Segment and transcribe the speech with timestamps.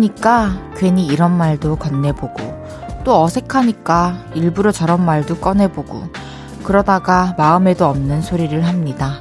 [0.00, 2.64] 반가우니까 괜히 이런 말도 건네보고
[3.04, 6.08] 또 어색하니까 일부러 저런 말도 꺼내보고
[6.64, 9.20] 그러다가 마음에도 없는 소리를 합니다.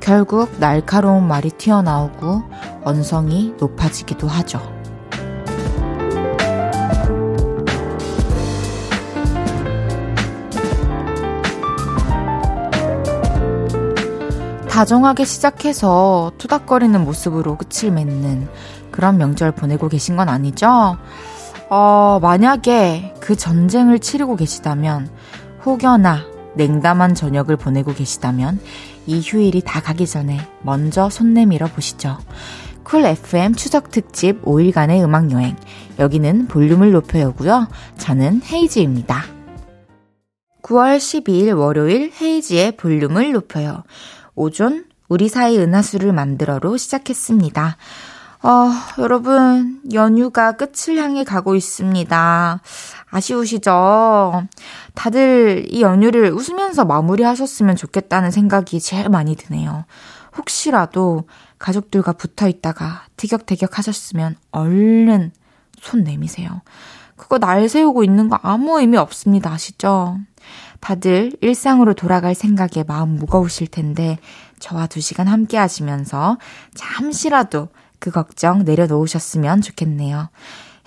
[0.00, 2.42] 결국 날카로운 말이 튀어나오고
[2.84, 4.60] 언성이 높아지기도 하죠.
[14.68, 18.48] 다정하게 시작해서 투닥거리는 모습으로 끝을 맺는
[18.94, 20.96] 그런 명절 보내고 계신 건 아니죠?
[21.68, 25.10] 어, 만약에 그 전쟁을 치르고 계시다면,
[25.66, 26.20] 혹여나
[26.54, 28.60] 냉담한 저녁을 보내고 계시다면,
[29.06, 32.18] 이 휴일이 다 가기 전에 먼저 손 내밀어 보시죠.
[32.84, 35.56] 쿨 FM 추석 특집 5일간의 음악 여행.
[35.98, 37.66] 여기는 볼륨을 높여요고요.
[37.98, 39.24] 저는 헤이즈입니다.
[40.62, 43.82] 9월 12일 월요일 헤이지의 볼륨을 높여요.
[44.36, 47.76] 오존 우리 사이 은하수를 만들어로 시작했습니다.
[48.44, 52.60] 어, 여러분, 연휴가 끝을 향해 가고 있습니다.
[53.10, 54.46] 아쉬우시죠?
[54.92, 59.86] 다들 이 연휴를 웃으면서 마무리하셨으면 좋겠다는 생각이 제일 많이 드네요.
[60.36, 61.26] 혹시라도
[61.58, 65.32] 가족들과 붙어 있다가 티격태격 하셨으면 얼른
[65.80, 66.60] 손 내미세요.
[67.16, 69.52] 그거 날 세우고 있는 거 아무 의미 없습니다.
[69.52, 70.18] 아시죠?
[70.80, 74.18] 다들 일상으로 돌아갈 생각에 마음 무거우실 텐데
[74.58, 76.36] 저와 두 시간 함께 하시면서
[76.74, 80.28] 잠시라도 그 걱정 내려놓으셨으면 좋겠네요.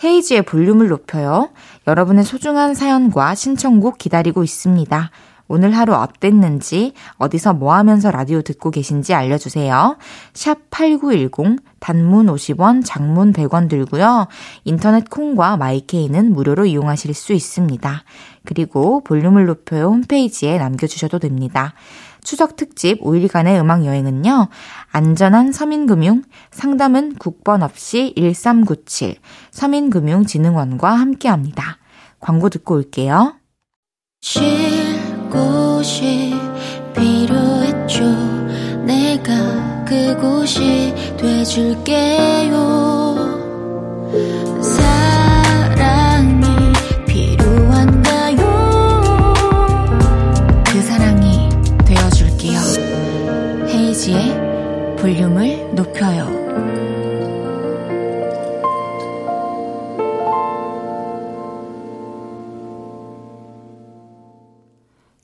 [0.04, 1.50] 헤이지의 볼륨을 높여요.
[1.88, 5.12] 여러분의 소중한 사연과 신청곡 기다리고 있습니다.
[5.50, 9.98] 오늘 하루 어땠는지, 어디서 뭐 하면서 라디오 듣고 계신지 알려주세요.
[10.34, 14.28] 샵 8910, 단문 50원, 장문 100원 들고요.
[14.66, 18.04] 인터넷 콩과 마이케이는 무료로 이용하실 수 있습니다.
[18.46, 21.74] 그리고 볼륨을 높여요 홈페이지에 남겨주셔도 됩니다.
[22.28, 24.50] 추석 특집 5일간의 음악 여행은요.
[24.92, 29.16] 안전한 서민금융, 상담은 국번 없이 1397,
[29.52, 31.78] 서민금융진흥원과 함께 합니다.
[32.20, 33.36] 광고 듣고 올게요.
[34.20, 34.44] 쉴
[35.30, 36.36] 곳이
[36.94, 38.04] 필요했죠.
[38.84, 42.87] 내가 그곳이 돼줄게요.
[55.08, 56.28] 볼륨을 높여요.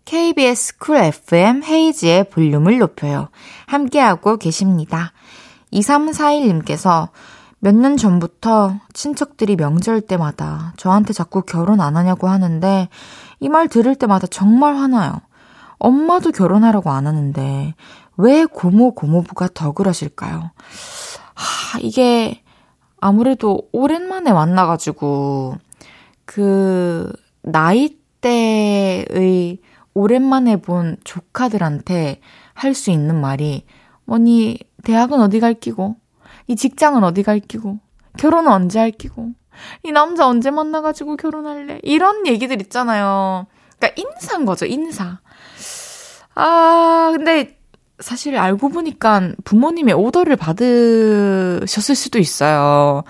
[0.06, 3.28] KBS 쿨 FM 헤이지의 볼륨을 높여요.
[3.66, 5.12] 함께하고 계십니다.
[5.74, 7.10] 2341님께서
[7.60, 12.88] 몇 년 전부터 친척들이 명절 때마다 저한테 자꾸 결혼 안 하냐고 하는데
[13.42, 15.20] 이 말 들을 때마다 정말 화나요.
[15.78, 17.74] 엄마도 결혼하라고 안 하는데
[18.18, 20.52] 왜 고모, 고모부가 더 그러실까요?
[21.36, 22.44] 하, 이게
[23.00, 25.58] 아무래도 오랜만에 만나가지고,
[26.26, 29.08] 그, 나이대의
[29.94, 32.20] 오랜만에 본 조카들한테
[32.54, 33.66] 할 수 있는 말이,
[34.06, 35.96] 뭐니, 대학은 어디 갈 끼고,
[36.48, 37.80] 이 직장은 어디 갈 끼고,
[38.18, 39.32] 결혼은 언제 할 끼고,
[39.84, 41.80] 이 남자 언제 만나가지고 결혼할래?
[41.84, 43.48] 이런 얘기들 있잖아요.
[43.80, 45.20] 그러니까 인사인 거죠, 인사.
[46.36, 47.60] 아, 근데
[48.00, 53.04] 사실 알고 보니까 부모님의 오더를 받으셨을 수도 있어요.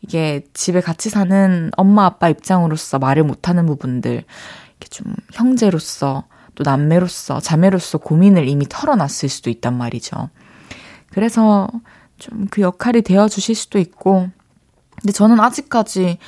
[0.00, 6.24] 이게 집에 같이 사는 엄마 아빠 입장으로서 말을 못하는 부분들, 이렇게 좀 형제로서
[6.54, 10.30] 또 남매로서 자매로서 고민을 이미 털어놨을 수도 있단 말이죠.
[11.10, 11.68] 그래서
[12.18, 14.28] 좀 그 역할이 되어 주실 수도 있고,
[15.00, 16.18] 근데 저는 아직까지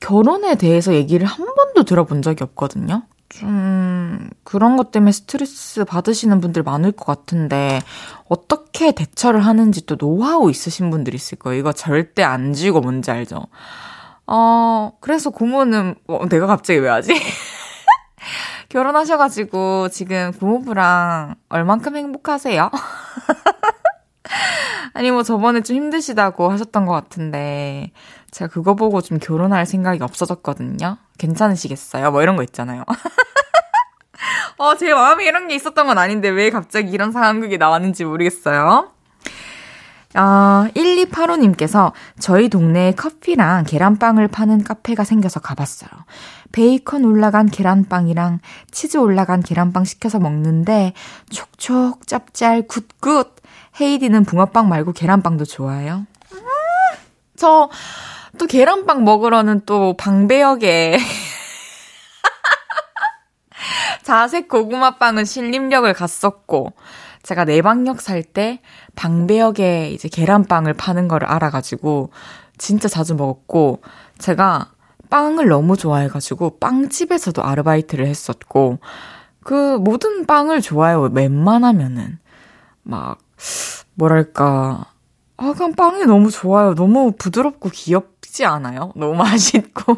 [0.00, 3.02] 결혼에 대해서 얘기를 한 번도 들어본 적이 없거든요.
[3.34, 7.80] 좀 그런 것 때문에 스트레스 받으시는 분들 많을 것 같은데
[8.28, 11.58] 어떻게 대처를 하는지 또 노하우 있으신 분들 있을 거예요.
[11.58, 13.46] 이거 절대 안 지고 뭔지 알죠?
[14.28, 17.12] 어, 그래서 고모는 어, 내가 갑자기 왜 하지?
[18.70, 22.70] 결혼하셔가지고 지금 고모부랑 얼만큼 행복하세요?
[24.92, 27.92] 아니 뭐 저번에 좀 힘드시다고 하셨던 것 같은데
[28.30, 30.98] 제가 그거 보고 좀 결혼할 생각이 없어졌거든요.
[31.18, 32.10] 괜찮으시겠어요?
[32.10, 32.84] 뭐 이런 거 있잖아요.
[34.58, 38.90] 어, 제 마음에 이런 게 있었던 건 아닌데 왜 갑자기 이런 상황극이 나왔는지 모르겠어요.
[40.16, 45.90] 어, 1285님께서 저희 동네에 커피랑 계란빵을 파는 카페가 생겨서 가봤어요.
[46.52, 48.38] 베이컨 올라간 계란빵이랑
[48.70, 50.92] 치즈 올라간 계란빵 시켜서 먹는데
[51.30, 53.34] 촉촉 짭짤 good good
[53.80, 56.06] 헤이디는 붕어빵 말고 계란빵도 좋아해요.
[56.32, 56.38] 음,
[57.36, 57.68] 저
[58.38, 60.98] 또 계란빵 먹으러는 또 방배역에
[64.02, 66.72] 자색 고구마빵은 신림역을 갔었고
[67.22, 68.60] 제가 내방역 살 때
[68.96, 72.10] 방배역에 이제 계란빵을 파는 거를 알아가지고
[72.58, 73.80] 진짜 자주 먹었고,
[74.18, 74.70] 제가
[75.10, 78.78] 빵을 너무 좋아해가지고, 빵집에서도 아르바이트를 했었고,
[79.42, 81.10] 그 모든 빵을 좋아해요.
[81.12, 82.18] 웬만하면은.
[82.82, 83.18] 막,
[83.94, 84.86] 뭐랄까.
[85.36, 86.74] 아, 그냥 빵이 너무 좋아요.
[86.74, 88.92] 너무 부드럽고 귀엽지 않아요?
[88.96, 89.96] 너무 맛있고.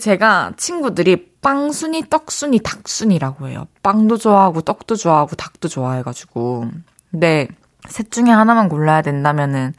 [0.00, 3.66] 제가 친구들이 빵순이, 떡순이, 닭순이라고 해요.
[3.82, 6.70] 빵도 좋아하고, 떡도 좋아하고, 닭도 좋아해가지고.
[7.10, 7.48] 근데,
[7.88, 9.72] 셋 중에 하나만 골라야 된다면은,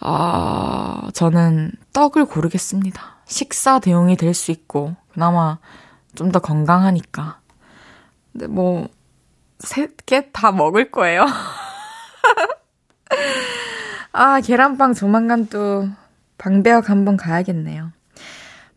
[0.00, 3.02] 아, 저는 떡을 고르겠습니다.
[3.26, 5.58] 식사 대용이 될 수 있고, 그나마
[6.14, 7.40] 좀 더 건강하니까.
[8.32, 8.88] 근데 뭐,
[9.58, 11.26] 셋개 다 먹을 거예요.
[14.12, 15.88] 아, 계란빵 조만간 또
[16.38, 17.90] 방배역 한번 가야겠네요.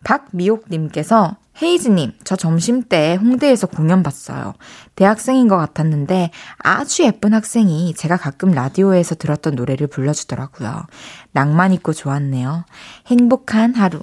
[0.04, 4.54] 박미옥님께서 헤이즈님, 저 점심 때 홍대에서 공연 봤어요.
[4.96, 10.86] 대학생인 것 같았는데 아주 예쁜 학생이 제가 가끔 라디오에서 들었던 노래를 불러주더라고요.
[11.32, 12.66] 낭만 있고 좋았네요.
[13.08, 14.02] 행복한 하루.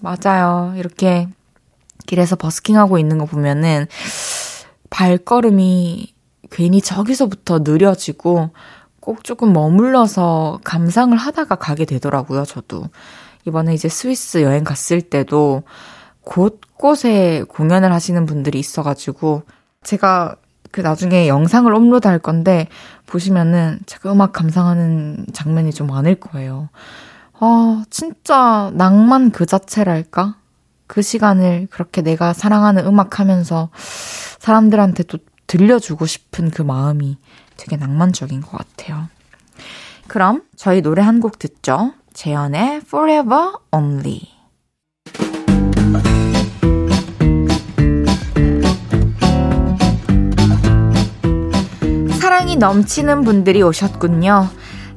[0.00, 0.74] 맞아요.
[0.76, 1.28] 이렇게
[2.06, 3.86] 길에서 버스킹하고 있는 거 보면은
[4.92, 6.12] 발걸음이
[6.50, 8.50] 괜히 저기서부터 느려지고
[9.00, 12.84] 꼭 조금 머물러서 감상을 하다가 가게 되더라고요, 저도.
[13.46, 15.62] 이번에 이제 스위스 여행 갔을 때도
[16.20, 19.42] 곳곳에 공연을 하시는 분들이 있어가지고
[19.82, 20.36] 제가
[20.70, 22.68] 그 나중에 영상을 업로드 할 건데
[23.06, 26.68] 보시면은 제가 음악 감상하는 장면이 좀 많을 거예요.
[27.40, 30.36] 아, 진짜 낭만 그 자체랄까?
[30.92, 35.16] 그 시간을 그렇게 내가 사랑하는 음악 하면서 사람들한테 또
[35.46, 37.16] 들려주고 싶은 그 마음이
[37.56, 39.08] 되게 낭만적인 것 같아요.
[40.06, 41.94] 그럼 저희 노래 한 곡 듣죠.
[42.12, 44.20] 재현의 Forever Only.
[52.20, 54.48] 사랑이 넘치는 분들이 오셨군요.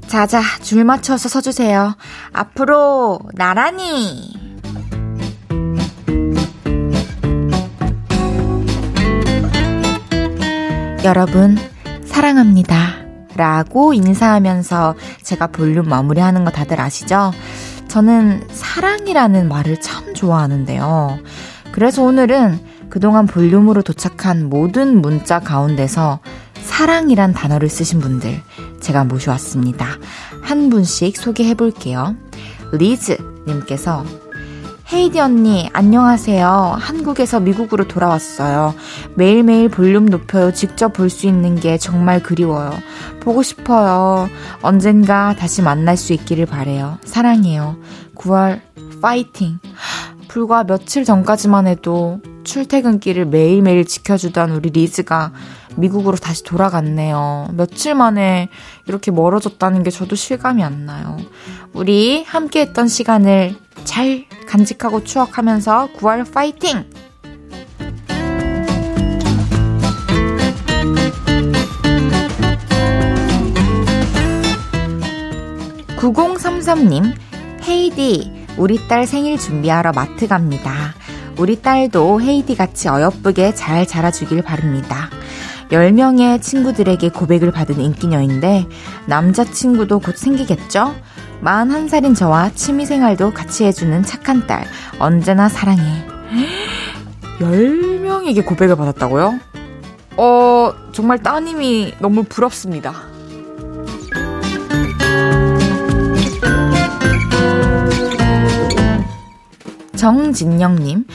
[0.07, 1.95] 자자, 줄 맞춰서 서주세요.
[2.33, 4.44] 앞으로 나란히.
[11.05, 11.55] 여러분,
[12.03, 12.95] 사랑합니다.
[13.35, 17.31] 라고 인사하면서 제가 볼륨 마무리하는 거 다들 아시죠?
[17.87, 21.19] 저는 사랑이라는 말을 참 좋아하는데요.
[21.71, 22.59] 그래서 오늘은
[22.89, 26.21] 그동안 볼륨으로 도착한 모든 문자 가운데서
[26.63, 28.41] 사랑이란 단어를 쓰신 분들
[28.79, 29.85] 제가 모셔왔습니다.
[30.41, 32.15] 한 분씩 소개해 볼게요.
[32.71, 34.03] 리즈님께서
[34.93, 36.75] 헤이디 언니, 안녕하세요.
[36.79, 38.75] 한국에서 미국으로 돌아왔어요.
[39.15, 40.53] 매일매일 볼륨 높여요.
[40.53, 42.71] 직접 볼 수 있는 게 정말 그리워요.
[43.19, 44.29] 보고 싶어요.
[44.61, 46.99] 언젠가 다시 만날 수 있기를 바래요.
[47.03, 47.77] 사랑해요.
[48.15, 48.61] 9월
[49.01, 49.59] 파이팅.
[50.27, 55.31] 불과 며칠 전까지만 해도 출퇴근길을 매일매일 지켜주던 우리 리즈가
[55.77, 57.47] 미국으로 다시 돌아갔네요.
[57.53, 58.49] 며칠 만에
[58.85, 61.17] 이렇게 멀어졌다는 게 저도 실감이 안 나요.
[61.73, 66.85] 우리 함께 했던 시간을 잘 간직하고 추억하면서 9월 파이팅!
[75.97, 77.15] (9033님)
[77.67, 80.93] 헤이디 우리 딸 생일 준비하러 마트 갑니다.
[81.37, 85.09] 우리 딸도 헤이디 같이 어여쁘게 잘 자라주길 바랍니다.
[85.71, 88.67] 10명의 친구들에게 고백을 받은 인기녀인데
[89.07, 90.95] 남자친구도 곧 생기겠죠?
[91.45, 94.65] 41살인 저와 취미생활도 같이 해주는 착한 딸
[94.97, 95.83] 언제나 사랑해
[97.39, 99.39] 10명에게 고백을 받았다고요?
[100.17, 102.93] 어 정말 따님이 너무 부럽습니다
[109.95, 111.05] 정진영님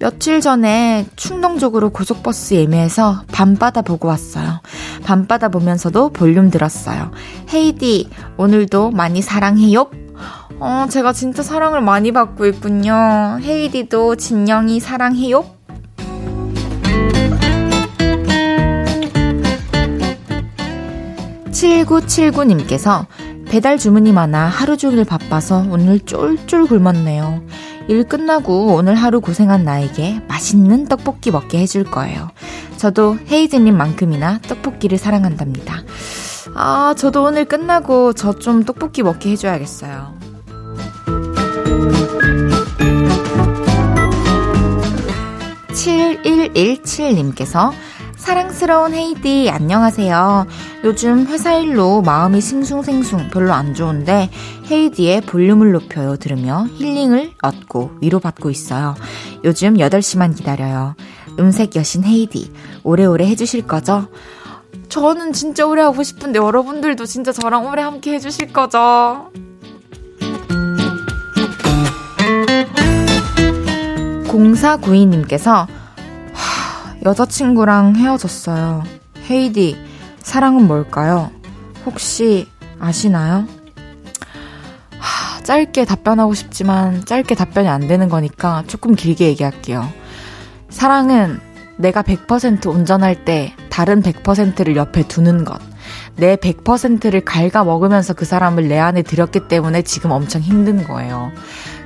[0.00, 4.62] 며칠 전에 충동적으로 고속버스 예매해서 밤바다 보고 왔어요.
[5.04, 7.10] 밤바다 보면서도 볼륨 들었어요.
[7.52, 9.90] 헤이디, 오늘도 많이 사랑해요.
[10.58, 13.40] 어, 제가 진짜 사랑을 많이 받고 있군요.
[13.42, 15.44] 헤이디도 진영이 사랑해요.
[21.52, 23.06] (7979님께서)
[23.50, 27.42] 배달 주문이 많아 하루 종일 바빠서 오늘 쫄쫄 굶었네요.
[27.90, 32.30] 일 끝나고 오늘 하루 고생한 나에게 맛있는 떡볶이 먹게 해줄 거예요.
[32.76, 35.82] 저도 헤이즈님만큼이나 떡볶이를 사랑한답니다.
[36.54, 40.14] 아, 저도 오늘 끝나고 저 좀 떡볶이 먹게 해줘야겠어요.
[45.72, 47.72] 7117님께서
[48.20, 50.46] 사랑스러운 헤이디, 안녕하세요.
[50.84, 54.30] 요즘 회사 일로 마음이 싱숭생숭 별로 안 좋은데
[54.70, 58.94] 헤이디의 볼륨을 높여요 들으며 힐링을 얻고 위로받고 있어요.
[59.42, 60.96] 요즘 8시만 기다려요.
[61.38, 62.52] 음색 여신 헤이디,
[62.84, 64.06] 오래오래 해주실 거죠?
[64.90, 69.30] 저는 진짜 오래 하고 싶은데 여러분들도 진짜 저랑 오래 함께 해주실 거죠?
[74.24, 75.66] 0492님께서
[77.04, 78.84] 여자친구랑 헤어졌어요.
[79.30, 79.76] 헤이디,
[80.18, 81.30] 사랑은 뭘까요?
[81.86, 82.46] 혹시
[82.78, 83.46] 아시나요?
[84.98, 89.88] 하, 짧게 답변하고 싶지만 짧게 답변이 안 되는 거니까 조금 길게 얘기할게요.
[90.68, 91.40] 사랑은
[91.78, 95.58] 내가 100% 운전할 때 다른 100%를 옆에 두는 것.
[96.16, 101.32] 내 100%를 갉아 먹으면서 그 사람을 내 안에 들였기 때문에 지금 엄청 힘든 거예요.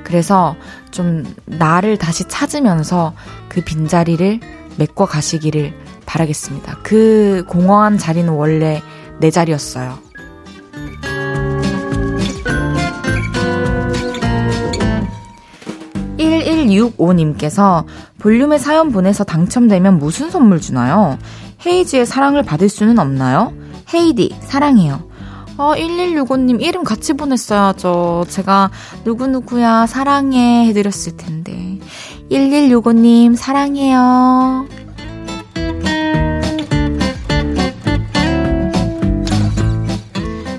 [0.03, 0.55] 그래서
[0.91, 3.13] 좀 나를 다시 찾으면서
[3.47, 4.41] 그 빈자리를
[4.77, 5.73] 메꿔 가시기를
[6.05, 6.79] 바라겠습니다.
[6.83, 8.81] 그 공허한 자리는 원래
[9.19, 10.05] 내 자리였어요.
[16.17, 17.85] 1165님께서
[18.19, 21.17] 볼륨에 사연 보내서 당첨되면 무슨 선물 주나요?
[21.65, 23.53] 헤이즈의 사랑을 받을 수는 없나요?
[23.93, 25.03] 헤이디, 사랑해요.
[25.57, 28.25] 어, 1165님 이름 같이 보냈어야죠.
[28.27, 28.71] 제가
[29.05, 31.79] 누구누구야 사랑해 해드렸을 텐데.
[32.31, 34.67] 1165님 사랑해요.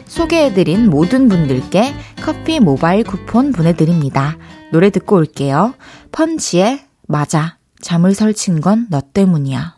[0.07, 4.37] 소개해드린 모든 분들께 커피 모바일 쿠폰 보내드립니다.
[4.73, 5.75] 노래 듣고 올게요.
[6.13, 7.59] 펀치의 맞아.
[7.81, 9.77] 잠을 설친 건 너 때문이야.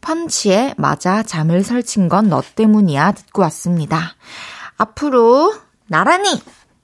[0.00, 1.22] 펀치의 맞아.
[1.22, 3.12] 잠을 설친 건 너 때문이야.
[3.12, 4.14] 듣고 왔습니다.
[4.76, 5.54] 앞으로
[5.86, 6.28] 나란히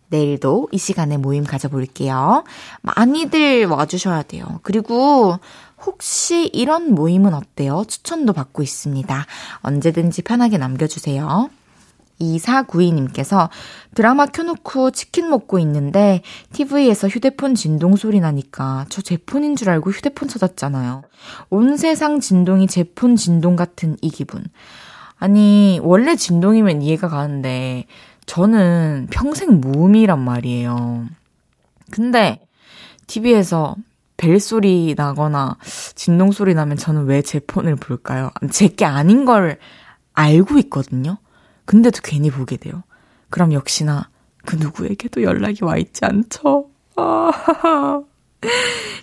[0.08, 2.44] 내일도 이 시간에 모임 가져볼게요.
[2.82, 4.60] 많이들 와주셔야 돼요.
[4.62, 5.38] 그리고
[5.84, 7.84] 혹시 이런 모임은 어때요?
[7.86, 9.26] 추천도 받고 있습니다.
[9.62, 11.50] 언제든지 편하게 남겨주세요.
[12.20, 13.48] 2492님께서
[13.94, 16.22] 드라마 켜놓고 치킨 먹고 있는데
[16.52, 21.02] TV에서 휴대폰 진동 소리 나니까 저 제 폰인 줄 알고 휴대폰 찾았잖아요.
[21.50, 24.44] 온 세상 진동이 제 폰 진동 같은 이 기분.
[25.20, 27.86] 아니, 원래 진동이면 이해가 가는데
[28.28, 31.06] 저는 평생 무음이란 말이에요.
[31.90, 32.46] 근데
[33.06, 33.74] TV에서
[34.18, 35.56] 벨소리 나거나
[35.94, 38.30] 진동 소리 나면 저는 왜 제 폰을 볼까요?
[38.50, 39.58] 제 게 아닌 걸
[40.12, 41.16] 알고 있거든요.
[41.64, 42.82] 근데도 괜히 보게 돼요.
[43.30, 44.10] 그럼 역시나
[44.44, 46.68] 그 누구에게도 연락이 와 있지 않죠?
[46.96, 48.02] 아,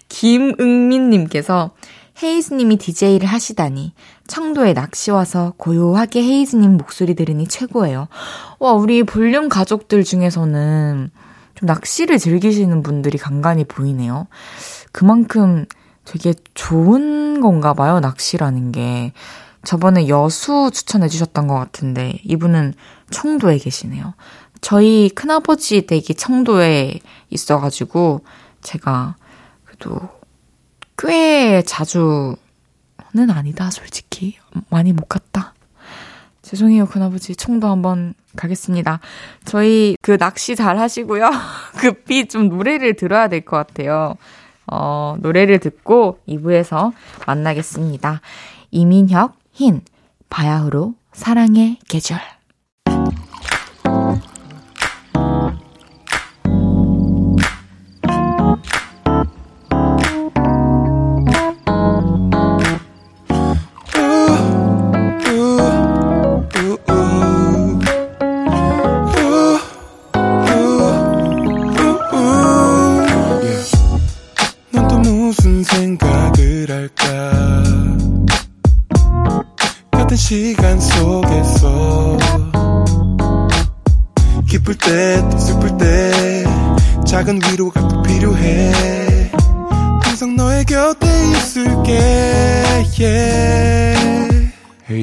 [0.10, 1.72] 김응민님께서
[2.22, 3.94] 헤이즈님이 DJ를 하시다니
[4.28, 8.08] 청도에 낚시 와서 고요하게 헤이즈님 목소리 들으니 최고예요.
[8.60, 11.10] 와, 우리 볼륨 가족들 중에서는
[11.56, 14.28] 좀 낚시를 즐기시는 분들이 간간히 보이네요.
[14.92, 15.66] 그만큼
[16.06, 19.14] 되게 좋은 건가 봐요, 낚시라는 게.
[19.64, 22.76] 저번에 여수 추천해 주셨던 것 같은데 이분은
[23.10, 24.14] 청도에 계시네요.
[24.62, 28.22] 저희 큰아버지 댁이 청도에 있어가지고
[28.62, 29.16] 제가
[29.66, 30.10] 그래도
[30.98, 32.36] 꽤 자주는
[33.30, 34.38] 아니다 솔직히
[34.70, 35.54] 많이 못 갔다.
[36.42, 39.00] 죄송해요 큰아버지 청도 한번 가겠습니다.
[39.46, 41.30] 저희 그 낚시 잘 하시고요.
[41.78, 44.16] 급히 좀 노래를 들어야 될 것 같아요.
[44.68, 46.94] 어, 노래를 듣고 2부에서
[47.28, 48.22] 만나겠습니다.
[48.72, 49.82] 이민혁, 흰,
[50.30, 52.20] 바야흐로 사랑의 계절.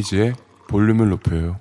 [0.02, 0.34] 헤이지의
[0.68, 1.58] 볼륨을 높여요.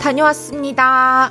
[0.00, 1.30] 다녀왔습니다.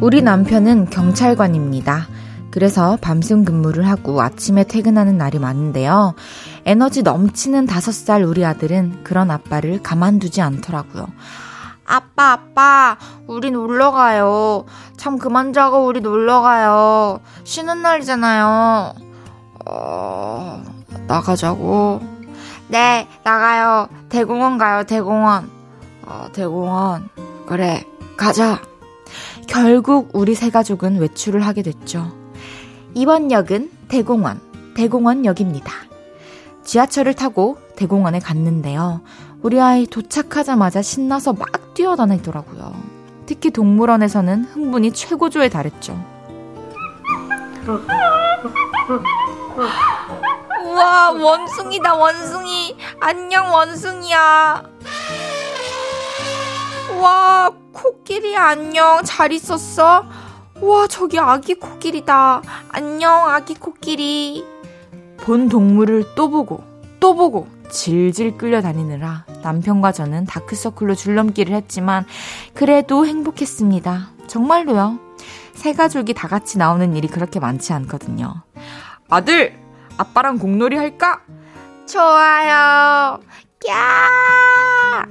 [0.00, 2.06] 우리 남편은 경찰관입니다.
[2.50, 6.14] 그래서 밤샘 근무를 하고 아침에 퇴근하는 날이 많은데요.
[6.70, 11.08] 에너지 넘치는 다섯 살 우리 아들은 그런 아빠를 가만두지 않더라고요.
[11.84, 12.96] 아빠, 아빠,
[13.26, 14.66] 우리 놀러 가요.
[14.96, 17.18] 참 그만 자고 우리 놀러 가요.
[17.42, 18.94] 쉬는 날이잖아요.
[19.66, 20.62] 어,
[21.08, 22.02] 나가자고.
[22.68, 23.88] 네, 나가요.
[24.08, 25.50] 대공원 가요, 대공원.
[26.06, 27.08] 어, 대공원.
[27.48, 27.84] 그래,
[28.16, 28.62] 가자.
[29.48, 32.12] 결국 우리 세 가족은 외출을 하게 됐죠.
[32.94, 34.40] 이번 역은 대공원,
[34.76, 35.89] 대공원역입니다.
[36.64, 39.00] 지하철을 타고 대공원에 갔는데요.
[39.42, 42.74] 우리 아이 도착하자마자 신나서 막 뛰어다니더라고요.
[43.26, 45.98] 특히 동물원에서는 흥분이 최고조에 달했죠.
[50.64, 52.76] 우와, 원숭이다, 원숭이.
[53.00, 54.62] 안녕, 원숭이야.
[57.00, 59.02] 와, 코끼리 안녕.
[59.04, 60.04] 잘 있었어?
[60.60, 62.42] 와, 저기 아기 코끼리다.
[62.70, 64.44] 안녕, 아기 코끼리.
[65.22, 66.62] 본 동물을 또 보고,
[66.98, 72.04] 또 보고, 질질 끌려다니느라 남편과 저는 다크서클로 줄넘기를 했지만,
[72.54, 74.10] 그래도 행복했습니다.
[74.26, 74.98] 정말로요.
[75.54, 78.42] 세 가족이 다 같이 나오는 일이 그렇게 많지 않거든요.
[79.08, 79.58] 아들!
[79.98, 81.20] 아빠랑 공놀이 할까?
[81.86, 83.20] 좋아요.
[83.68, 85.06] 야!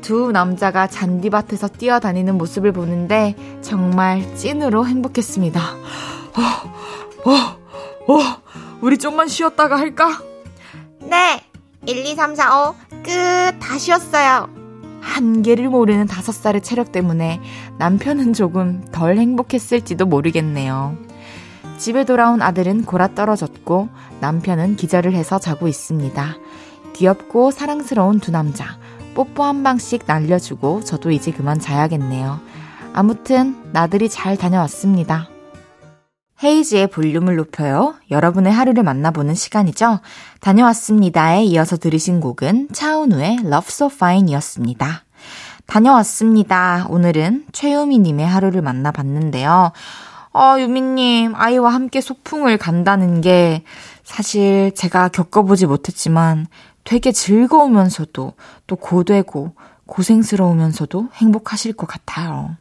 [0.00, 5.60] 두 남자가 잔디밭에서 뛰어다니는 모습을 보는데 정말 찐으로 행복했습니다.
[5.60, 8.18] 어, 어, 어,
[8.80, 10.22] 우리 좀만 쉬었다가 할까?
[11.00, 11.42] 네.
[11.86, 12.74] 1, 2, 3, 4, 5.
[13.02, 13.58] 끝.
[13.60, 14.48] 다 쉬었어요.
[15.00, 17.40] 한계를 모르는 다섯 살의 체력 때문에
[17.78, 20.96] 남편은 조금 덜 행복했을지도 모르겠네요.
[21.78, 23.88] 집에 돌아온 아들은 골아 떨어졌고
[24.20, 26.36] 남편은 기절을 해서 자고 있습니다.
[26.94, 28.78] 귀엽고 사랑스러운 두 남자.
[29.14, 32.40] 뽀뽀 한 방씩 날려주고 저도 이제 그만 자야겠네요.
[32.92, 35.28] 아무튼 나들이 잘 다녀왔습니다.
[36.42, 37.94] 헤이지의 볼륨을 높여요.
[38.10, 40.00] 여러분의 하루를 만나보는 시간이죠.
[40.40, 45.04] 다녀왔습니다에 이어서 들으신 곡은 차은우의 Love So Fine 이었습니다.
[45.66, 46.86] 다녀왔습니다.
[46.88, 49.72] 오늘은 최유미님의 하루를 만나봤는데요.
[50.32, 53.64] 어, 유미님, 아이와 함께 소풍을 간다는 게
[54.04, 56.46] 사실 제가 겪어보지 못했지만
[56.84, 58.32] 되게 즐거우면서도
[58.66, 59.54] 또 고되고
[59.86, 62.56] 고생스러우면서도 행복하실 것 같아요.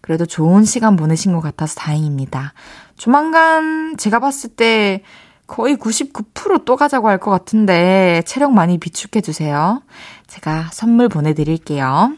[0.00, 2.52] 그래도 좋은 시간 보내신 것 같아서 다행입니다.
[2.96, 5.02] 조만간 제가 봤을 때
[5.46, 9.82] 거의 99%또 가자고 할 것 같은데 체력 많이 비축해 주세요.
[10.26, 12.12] 제가 선물 보내드릴게요.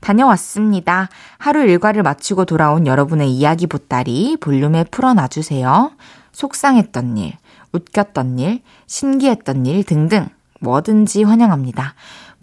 [0.00, 1.08] 다녀왔습니다.
[1.38, 5.92] 하루 일과를 마치고 돌아온 여러분의 이야기 보따리 볼륨에 풀어놔주세요.
[6.32, 7.32] 속상했던 일,
[7.72, 10.28] 웃겼던 일, 신기했던 일 등등
[10.60, 11.94] 뭐든지 환영합니다.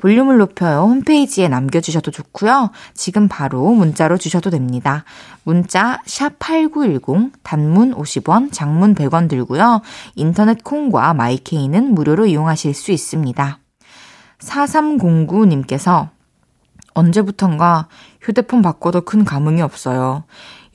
[0.03, 2.71] 볼륨을 높여요 홈페이지에 남겨주셔도 좋고요.
[2.93, 5.05] 지금 바로 문자로 주셔도 됩니다.
[5.45, 9.81] 문자 샵8910 단문 50원, 장문 100원 들고요.
[10.15, 13.59] 인터넷 콩과 마이케이는 무료로 이용하실 수 있습니다.
[14.39, 16.09] 4309님께서
[16.95, 17.87] 언제부턴가
[18.19, 20.25] 휴대폰 바꿔도 큰 감흥이 없어요.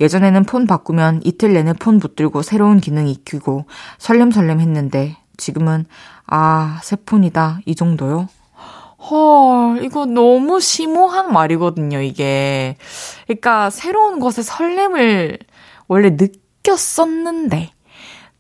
[0.01, 3.67] 예전에는 폰 바꾸면 이틀 내내 폰 붙들고 새로운 기능 익히고
[3.99, 5.85] 설렘설렘 했는데 지금은
[6.27, 7.61] 아, 새 폰이다.
[7.67, 8.29] 이 정도요?
[9.11, 12.77] 헐, 이거 너무 심오한 말이거든요, 이게.
[13.27, 15.39] 그러니까 새로운 것에 설렘을
[15.87, 17.71] 원래 느꼈었는데,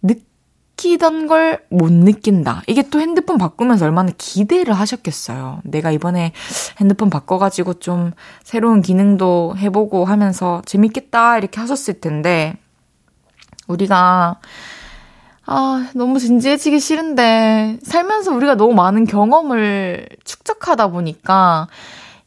[0.03, 2.63] 느끼던 걸 못 느낀다.
[2.67, 5.61] 이게 또 핸드폰 바꾸면서 얼마나 기대를 하셨겠어요.
[5.65, 6.33] 내가 이번에
[6.81, 12.57] 핸드폰 바꿔가지고 좀 새로운 기능도 해보고 하면서 재밌겠다, 이렇게 하셨을 텐데,
[13.67, 14.41] 우리가
[15.51, 21.69] 아, 너무 진지해지기 싫은데, 살면서 우리가 너무 많은 경험을 축적하다 보니까,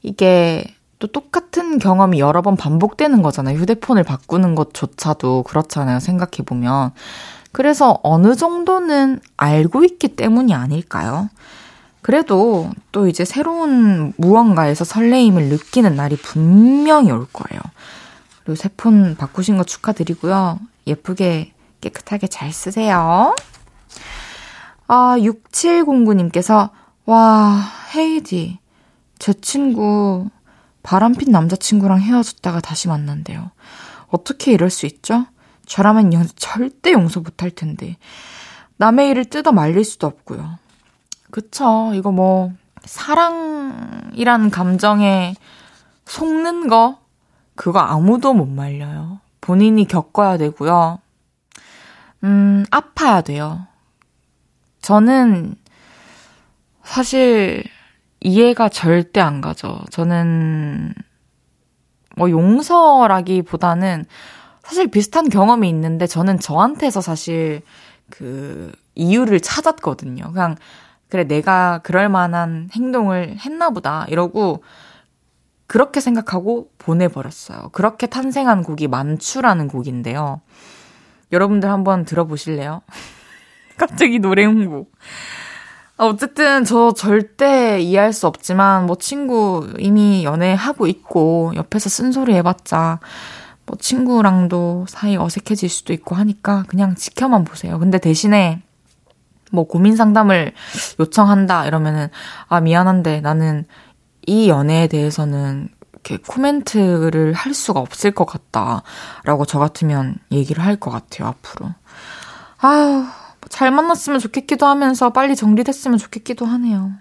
[0.02, 0.64] 이게
[0.98, 3.58] 또 똑같은 경험이 여러 번 반복되는 거잖아요.
[3.60, 6.00] 휴대폰을 바꾸는 것조차도 그렇잖아요.
[6.00, 6.92] 생각해보면.
[7.52, 11.30] 그래서 어느 정도는 알고 있기 때문이 아닐까요?
[12.02, 17.62] 그래도 또 이제 새로운 무언가에서 설레임을 느끼는 날이 분명히 올 거예요.
[18.44, 20.60] 그리고 새 폰 바꾸신 거 축하드리고요.
[20.88, 23.36] 예쁘게 깨끗하게 잘 쓰세요.
[24.88, 26.70] 아, 6709님께서,
[27.06, 27.64] 와,
[27.96, 28.60] 헤이디.
[29.20, 30.30] 제 친구,
[30.84, 33.52] 바람핀 남자친구랑 헤어졌다가 다시 만난대요.
[34.08, 35.26] 어떻게 이럴 수 있죠?
[35.66, 37.98] 저라면 연, 절대 용서 못할 텐데.
[38.78, 40.58] 남의 일을 뜯어 말릴 수도 없고요.
[41.30, 41.92] 그쵸.
[41.94, 42.52] 이거 뭐,
[42.84, 45.36] 사랑이라는 감정에
[46.06, 46.98] 속는 거,
[47.56, 49.20] 그거 아무도 못 말려요.
[49.40, 51.00] 본인이 겪어야 되고요.
[52.24, 53.68] 음, 아파야 돼요.
[54.82, 55.56] 저는
[56.84, 57.64] 사실
[58.20, 59.80] 이해가 절대 안 가죠.
[59.90, 60.94] 저는
[62.16, 64.06] 뭐 용서라기보다는
[64.64, 67.62] 사실 비슷한 경험이 있는데 저는 저한테서 사실
[68.10, 70.32] 그 이유를 찾았거든요.
[70.32, 70.56] 그냥
[71.10, 74.64] 그래 내가 그럴 만한 행동을 했나 보다 이러고
[75.68, 77.70] 그렇게 생각하고 보내버렸어요.
[77.72, 80.42] 그렇게 탄생한 곡이 만추라는 곡인데요.
[81.32, 82.82] 여러분들 한번 들어보실래요?
[83.78, 84.88] 갑자기 노래 홍보.
[85.98, 93.00] 아, 어쨌든 저 절대 이해할 수 없지만 뭐 친구 이미 연애하고 있고 옆에서 쓴소리 해봤자
[93.66, 97.78] 뭐 친구랑도 사이 어색해질 수도 있고 하니까 그냥 지켜만 보세요.
[97.80, 98.62] 근데 대신에
[99.52, 100.54] 뭐 고민 상담을
[101.00, 102.10] 요청한다 이러면은
[102.48, 103.66] 아 미안한데 나는
[104.26, 105.70] 이 연애에 대해서는
[106.04, 108.82] 이렇게 코멘트를 할 수가 없을 것 같다.
[109.24, 111.70] 라고 저 같으면 얘기를 할 것 같아요, 앞으로.
[112.60, 113.06] 아유,
[113.50, 116.92] 잘 만났으면 좋겠기도 하면서 빨리 정리됐으면 좋겠기도 하네요.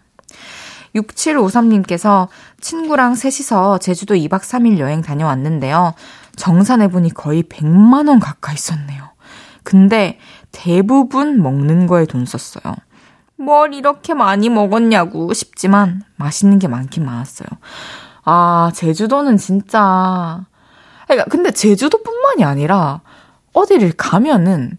[0.94, 2.28] 6753님께서
[2.60, 5.94] 친구랑 셋이서 제주도 2박 3일 여행 다녀왔는데요.
[6.36, 9.10] 정산해 보니 거의 100만 원 가까이 썼네요.
[9.62, 10.18] 근데
[10.52, 12.74] 대부분 먹는 거에 돈 썼어요.
[13.36, 17.48] 뭘 이렇게 많이 먹었냐고 싶지만 맛있는 게 많긴 많았어요.
[18.24, 20.44] 아, 제주도는 진짜.
[21.06, 23.00] 그러니까 근데 제주도뿐만이 아니라
[23.52, 24.78] 어디를 가면은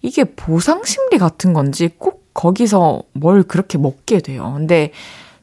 [0.00, 4.52] 이게 보상심리 같은 건지 꼭 거기서 뭘 그렇게 먹게 돼요.
[4.56, 4.92] 근데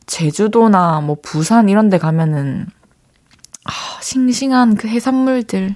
[0.06, 2.67] 제주도나 뭐 부산 이런 데 가면은
[3.65, 3.71] 아,
[4.02, 5.76] 싱싱한 그 해산물들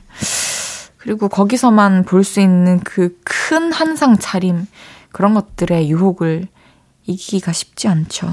[0.98, 4.68] 그리고 거기서만 볼 수 있는 그 큰 한상 차림
[5.12, 6.48] 그런 것들의 유혹을
[7.06, 8.30] 이기기가 쉽지 않죠.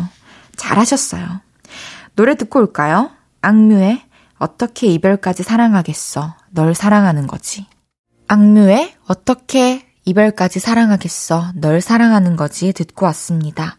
[0.56, 1.40] 잘하셨어요.
[2.16, 3.10] 노래 듣고 올까요?
[3.42, 4.02] 악뮤의
[4.38, 6.34] 어떻게 이별까지 사랑하겠어.
[6.50, 7.66] 널 사랑하는 거지.
[8.28, 11.52] 악뮤의 어떻게 이별까지 사랑하겠어.
[11.56, 13.76] 널 사랑하는 거지 듣고 왔습니다.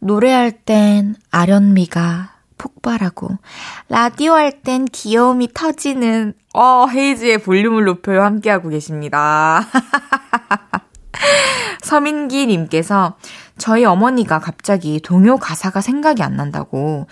[0.00, 3.38] 노래할 땐 아련미가 폭발하고
[3.88, 9.66] 라디오 할 땐 귀여움이 터지는 어 헤이즈의 볼륨을 높여요 함께하고 계십니다.
[11.82, 13.16] 서민기 님께서
[13.58, 17.06] 저희 어머니가 갑자기 동요 가사가 생각이 안 난다고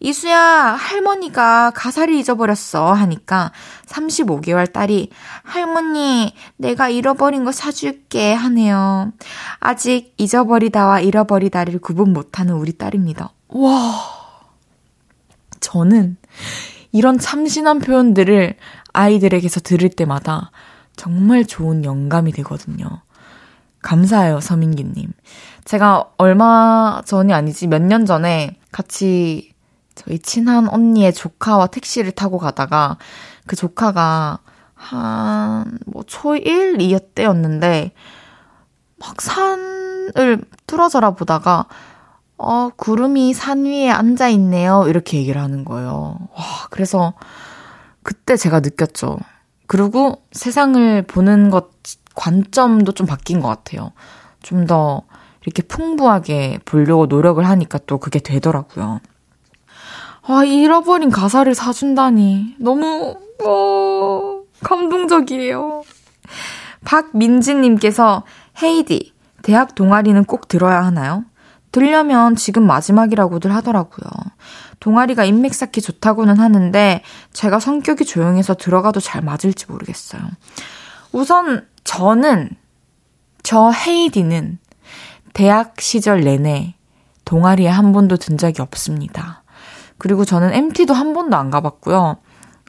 [0.00, 2.92] 이수야, 할머니가 가사를 잊어버렸어.
[2.92, 3.52] 하니까
[3.86, 5.10] 35개월 딸이
[5.42, 8.34] 할머니, 내가 잃어버린 거 사줄게.
[8.34, 9.12] 하네요.
[9.58, 13.30] 아직 잊어버리다와 잃어버리다를 구분 못하는 우리 딸입니다.
[13.48, 13.94] 와.
[15.60, 16.16] 저는
[16.92, 18.54] 이런 참신한 표현들을
[18.92, 20.50] 아이들에게서 들을 때마다
[20.94, 22.86] 정말 좋은 영감이 되거든요.
[23.82, 25.12] 감사해요, 서민기님.
[25.64, 29.52] 제가 얼마 전이 아니지 몇 년 전에 같이
[29.96, 32.96] 저희 친한 언니의 조카와 택시를 타고 가다가
[33.46, 34.38] 그 조카가
[34.74, 37.92] 한, 뭐, 초1, 2였 때였는데,
[38.98, 41.66] 막 산을 뚫어져라 보다가,
[42.36, 44.84] 어, 구름이 산 위에 앉아 있네요.
[44.86, 46.18] 이렇게 얘기를 하는 거예요.
[46.36, 47.14] 와, 그래서
[48.02, 49.18] 그때 제가 느꼈죠.
[49.66, 51.70] 그리고 세상을 보는 것,
[52.14, 53.92] 관점도 좀 바뀐 것 같아요.
[54.42, 55.02] 좀 더
[55.46, 59.00] 이렇게 풍부하게 보려고 노력을 하니까 또 그게 되더라고요.
[60.28, 62.56] 아, 잃어버린 가사를 사준다니.
[62.58, 65.82] 너무, 어, 감동적이에요.
[66.84, 68.24] 박민지님께서,
[68.60, 69.12] 헤이디,
[69.42, 71.24] 대학 동아리는 꼭 들어야 하나요?
[71.70, 74.08] 들려면 지금 마지막이라고들 하더라고요.
[74.80, 80.22] 동아리가 인맥 쌓기 좋다고는 하는데, 제가 성격이 조용해서 들어가도 잘 맞을지 모르겠어요.
[81.12, 82.50] 우선, 저는,
[83.44, 84.58] 저 헤이디는
[85.34, 86.74] 대학 시절 내내
[87.24, 89.44] 동아리에 한 번도 든 적이 없습니다.
[89.98, 92.16] 그리고 저는 MT도 한 번도 안 가봤고요.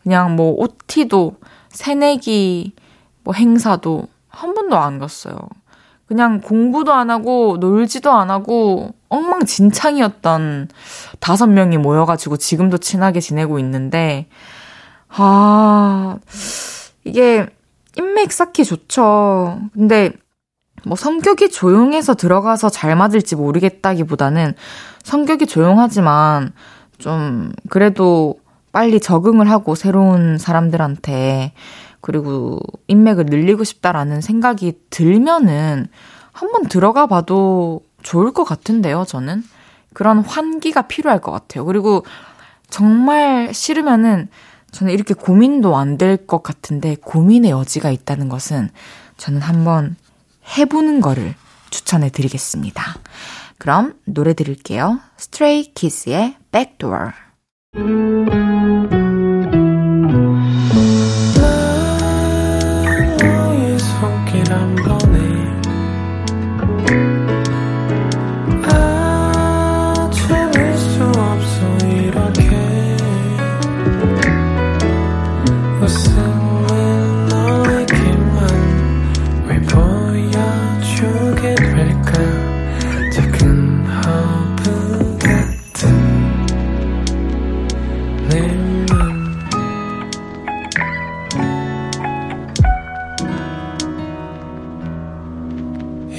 [0.02, 1.36] 그냥 뭐 OT도
[1.70, 2.74] 새내기
[3.24, 5.38] 뭐 행사도 한 번도 안 갔어요.
[6.08, 10.70] 그냥 공부도 안 하고 놀지도 안 하고 엉망진창이었던
[11.20, 14.28] 다섯 명이 모여가지고 지금도 친하게 지내고 있는데,
[15.10, 16.18] 아,
[17.04, 17.46] 이게
[17.98, 19.60] 인맥 쌓기 좋죠.
[19.74, 20.12] 근데
[20.86, 24.54] 뭐 성격이 조용해서 들어가서 잘 맞을지 모르겠다기보다는
[25.04, 26.54] 성격이 조용하지만
[26.98, 28.40] 좀 그래도
[28.72, 31.54] 빨리 적응을 하고 새로운 사람들한테
[32.02, 35.88] 그리고 인맥을 늘리고 싶다라는 생각이 들면은
[36.32, 39.44] 한번 들어가 봐도 좋을 것 같은데요, 저는.
[39.94, 41.66] 그런 환기가 필요할 것 같아요.
[41.66, 42.06] 그리고
[42.70, 44.30] 정말 싫으면은
[44.72, 48.70] 저는 이렇게 고민도 안 될 것 같은데 고민의 여지가 있다는 것은
[49.18, 49.96] 저는 한번
[50.58, 51.34] 해보는 거를
[51.72, 52.84] 추천해 드리겠습니다.
[53.58, 55.00] 그럼 노래 들을게요.
[55.18, 57.12] 스트레이 키스의 Backdoor.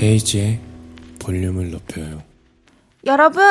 [0.01, 0.61] 헤이즈의
[1.19, 2.23] 볼륨을 높여요.
[3.05, 3.43] 여러분,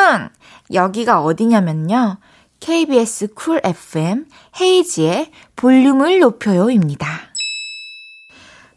[0.71, 2.17] 여기가 어디냐면요.
[2.61, 4.25] KBS Cool FM
[4.59, 7.07] 헤이즈의 볼륨을 높여요입니다.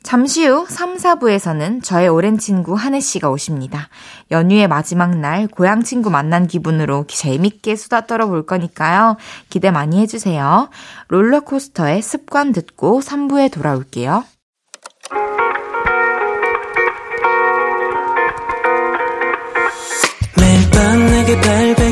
[0.03, 3.89] 잠시 후 3, 4부에서는 저의 오랜 친구 한해 씨가 오십니다.
[4.33, 9.17] 연휴의 마지막 날 고향 친구 만난 기분으로 재밌게 수다 떨어볼 거니까요.
[9.49, 10.71] 기대 많이 해주세요.
[11.09, 14.25] 롤러코스터의 습관 듣고 3부에 돌아올게요.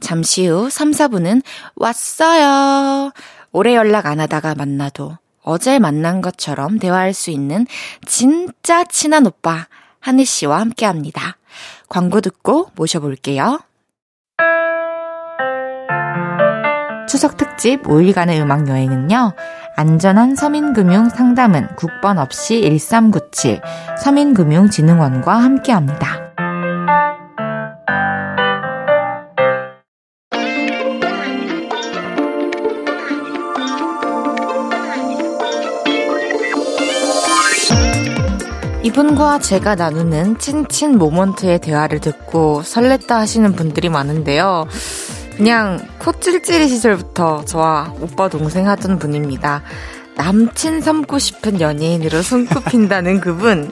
[0.00, 1.42] 잠시 후 3, 4부는
[1.76, 3.12] 왔어요.
[3.52, 7.66] 오래 연락 안 하다가 만나도 어제 만난 것처럼 대화할 수 있는
[8.06, 9.66] 진짜 친한 오빠
[10.00, 11.36] 하늘 씨와 함께 합니다.
[11.88, 13.60] 광고 듣고 모셔볼게요.
[17.08, 19.34] 추석 특집 5일간의 음악 여행은요.
[19.76, 23.60] 안전한 서민금융 상담은 국번 없이 1397
[24.02, 26.32] 서민금융진흥원과 함께합니다.
[38.82, 44.66] 이분과 제가 나누는 친친 모먼트의 대화를 듣고 설렜다 하시는 분들이 많은데요.
[45.36, 49.62] 그냥 코 찔찔이 시절부터 저와 오빠 동생 하던 분입니다.
[50.16, 53.70] 남친 삼고 싶은 연예인으로 손꼽힌다는 그분.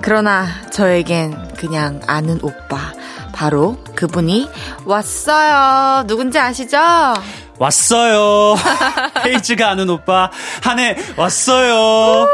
[0.00, 2.92] 그러나 저에겐 그냥 아는 오빠.
[3.32, 4.48] 바로 그분이
[4.84, 6.04] 왔어요.
[6.06, 6.78] 누군지 아시죠?
[7.58, 8.56] 왔어요.
[9.24, 10.30] 헤이즈가 아는 오빠.
[10.62, 12.26] 한 해 왔어요.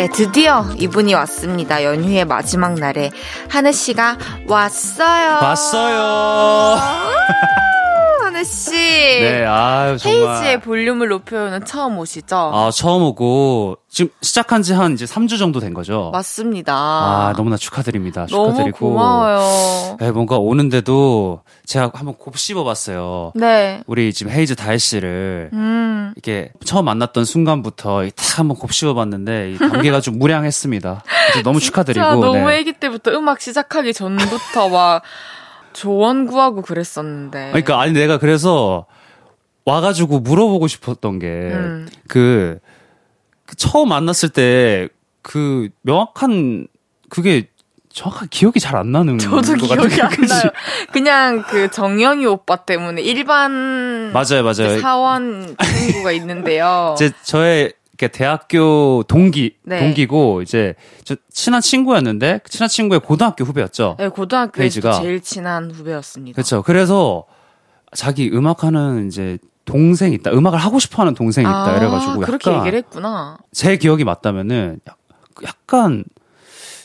[0.00, 1.84] 네, 드디어 이분이 왔습니다.
[1.84, 3.10] 연휴의 마지막 날에
[3.50, 5.40] 하늘 씨가 왔어요.
[5.42, 6.78] 왔어요.
[8.40, 8.70] 하늘 씨.
[8.72, 10.36] 네, 아유 정말.
[10.36, 12.36] 헤이즈의 볼륨을 높여요는 처음 오시죠?
[12.54, 16.10] 아, 처음 오고 지금 시작한 지 한 이제 3주 정도 된 거죠.
[16.12, 16.72] 맞습니다.
[16.74, 18.26] 아, 너무나 축하드립니다.
[18.30, 18.78] 너무 축하드리고.
[18.92, 19.96] 고마워요.
[20.00, 23.32] 네, 뭔가 오는데도 제가 한번 곱씹어 봤어요.
[23.34, 23.82] 네.
[23.86, 26.12] 우리 지금 헤이즈 다혜 씨를 음.
[26.16, 31.02] 이렇게 처음 만났던 순간부터 딱 한번 곱씹어 봤는데 이 단계가 좀 무량했습니다.
[31.44, 32.06] 너무 축하드리고.
[32.06, 32.58] 너무 네.
[32.58, 35.02] 애기 때부터 음악 시작하기 전부터 막
[35.72, 37.48] 조언 구하고 그랬었는데.
[37.50, 38.86] 그러니까 아니 내가 그래서
[39.64, 41.88] 와가지고 물어보고 싶었던 게 음.
[42.08, 42.58] 그,
[43.46, 44.88] 그 처음 만났을 때
[45.22, 46.66] 그 명확한
[47.08, 47.48] 그게
[47.92, 50.04] 정확한 기억이 잘 안 나는 저도 것 기억이 같아요.
[50.06, 50.26] 안?
[50.26, 50.42] 나요.
[50.92, 54.78] 그냥 그 정영이 오빠 때문에 일반 맞아요, 맞아요.
[54.80, 56.94] 사원 친구가 있는데요.
[56.98, 59.78] 제 저의 이렇게 대학교 동기 네.
[59.80, 63.96] 동기고 이제 저 친한 친구였는데 그 친한 친구의 고등학교 후배였죠.
[63.98, 64.92] 네, 고등학교에서 헤이즈가.
[65.02, 66.34] 제일 친한 후배였습니다.
[66.34, 66.62] 그렇죠.
[66.62, 67.26] 그래서
[67.94, 69.36] 자기 음악하는 이제
[69.66, 70.30] 동생 이 있다.
[70.32, 71.72] 음악을 하고 싶어 하는 동생이 있다.
[71.74, 73.36] 아, 이래가지고 그렇게 약간 얘기를 했구나.
[73.52, 74.96] 제 기억이 맞다면은 약-
[75.44, 76.04] 약간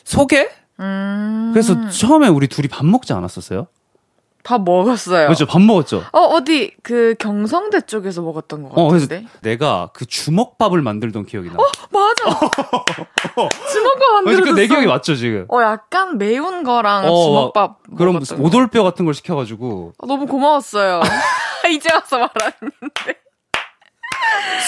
[0.03, 0.49] 소개?
[0.81, 1.51] 음.
[1.53, 3.67] 그래서 처음에 우리 둘이 밥 먹지 않았었어요?
[4.45, 5.25] 밥 먹었어요.
[5.25, 5.45] 그렇죠.
[5.47, 6.03] 밥 먹었죠.
[6.13, 9.27] 어, 어디 그 경성대 쪽에서 먹었던 것 어, 그래서 같은데.
[9.41, 11.55] 내가 그 주먹밥을 만들던 기억이 나.
[11.55, 12.39] 맞아.
[13.71, 14.53] 주먹밥 만들었어.
[14.53, 15.45] 내 기억이 맞죠 지금?
[15.49, 17.79] 어, 약간 매운 거랑 어, 주먹밥.
[17.97, 18.19] 그럼.
[18.39, 21.01] 오돌뼈 같은 걸 시켜 가지고 아, 너무 고마웠어요.
[21.73, 23.19] 이제 와서 말하는데.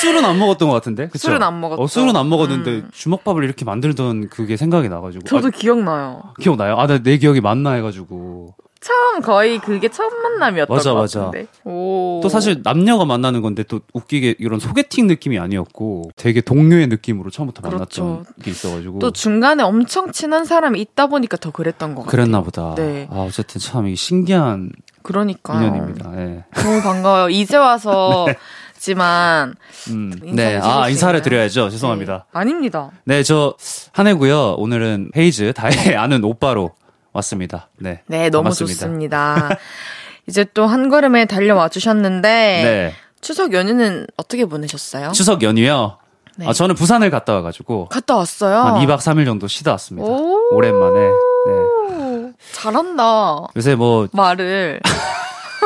[0.01, 1.07] 술은 안 먹었던 것 같은데.
[1.07, 1.27] 그쵸?
[1.27, 1.81] 술은 안 먹었죠.
[1.81, 2.89] 어, 술은 안 먹었는데 음.
[2.91, 5.23] 주먹밥을 이렇게 만들던 그게 생각이 나가지고.
[5.25, 6.33] 저도 아, 기억나요.
[6.39, 6.77] 기억나요?
[6.77, 8.55] 아, 나 내 기억이 맞나 해가지고.
[8.79, 11.19] 처음 거의 그게 첫 만남이었던 맞아, 것 맞아.
[11.25, 11.47] 같은데.
[11.63, 12.19] 오.
[12.21, 17.61] 또 사실 남녀가 만나는 건데 또 웃기게 이런 소개팅 느낌이 아니었고 되게 동료의 느낌으로 처음부터
[17.61, 18.23] 만났던 그렇죠.
[18.43, 18.99] 게 있어가지고.
[18.99, 22.11] 또 중간에 엄청 친한 사람이 있다 보니까 더 그랬던 것 같아요.
[22.11, 22.75] 그랬나 보다.
[22.75, 23.07] 네.
[23.11, 25.65] 아, 어쨌든 참 이게 신기한 그러니까요.
[25.67, 26.11] 인연입니다.
[26.17, 26.43] 예.
[26.55, 27.29] 너무 반가워요.
[27.29, 28.25] 이제 와서
[28.77, 29.55] 지만
[29.89, 30.57] 음, 네.
[30.61, 31.21] 아, 수 인사를?
[31.21, 31.69] 드려야죠.
[31.69, 32.25] 죄송합니다.
[32.31, 32.39] 네.
[32.39, 32.91] 아닙니다.
[33.05, 33.55] 네, 저
[33.93, 34.53] 한해고요.
[34.57, 36.71] 오늘은 헤이즈 다혜 아는 오빠로
[37.17, 37.69] 왔습니다.
[37.77, 38.01] 네.
[38.07, 38.79] 네, 너무 반갑습니다.
[38.79, 39.49] 좋습니다.
[40.27, 42.93] 이제 또 한 걸음에 달려와 주셨는데 네.
[43.21, 45.11] 추석 연휴는 어떻게 보내셨어요?
[45.11, 45.97] 추석 연휴요.
[46.35, 46.47] 네.
[46.47, 48.57] 아, 저는 부산을 갔다 와가지고 갔다 왔어요.
[48.57, 50.07] 한 2박 3일 정도 쉬다 왔습니다.
[50.07, 50.49] 오.
[50.55, 50.99] 오랜만에.
[50.99, 51.51] 네.
[51.51, 53.47] 오, 잘한다.
[53.55, 54.79] 요새 뭐 말을.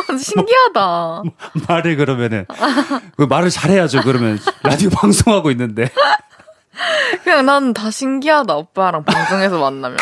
[0.17, 1.23] 신기하다.
[1.67, 2.45] 말을 그러면은
[3.17, 4.01] 그 말을 잘해야죠.
[4.03, 5.89] 그러면 라디오 방송하고 있는데.
[7.23, 8.55] 그냥 난 다 신기하다.
[8.55, 9.97] 오빠랑 방송에서 만나면.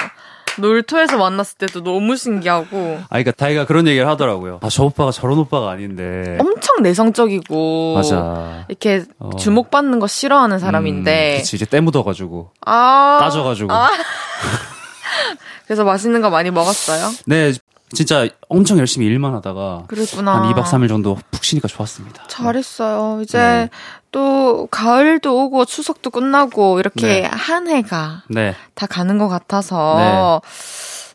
[0.59, 4.59] 놀토에서 만났을 때도 너무 신기하고 아, 그러니까 다이가 그런 얘기를 하더라고요.
[4.61, 6.37] 아, 저 오빠가 저런 오빠가 아닌데.
[6.39, 8.65] 엄청 내성적이고 맞아.
[8.69, 9.31] 이렇게 어.
[9.37, 12.51] 주목받는 거 싫어하는 사람인데 음, 그치, 이제 때 묻어가지고.
[12.65, 13.71] 아 따져가지고.
[13.71, 13.89] 아.
[15.67, 17.11] 그래서 맛있는 거 많이 먹었어요?
[17.25, 17.53] 네,
[17.93, 20.36] 진짜 엄청 열심히 일만 하다가 그랬구나.
[20.43, 22.23] 한 2박 3일 정도 푹 쉬니까 좋았습니다.
[22.28, 23.21] 잘했어요.
[23.23, 23.69] 이제 네.
[24.12, 27.23] 또 가을도 오고 추석도 끝나고 이렇게 네.
[27.32, 28.56] 한 해가 네.
[28.75, 30.41] 다 가는 것 같아서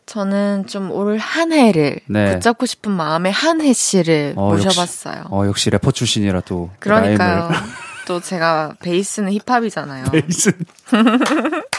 [0.05, 2.33] 저는 좀 올 한 해를 네.
[2.33, 5.23] 붙잡고 싶은 마음에 한해 씨를 어, 모셔봤어요.
[5.31, 7.49] 어, 역시 래퍼 출신이라 또 그러니까요.
[7.49, 7.55] 라임을.
[8.07, 10.05] 또 제가 베이스는 힙합이잖아요.
[10.13, 10.51] 베이스.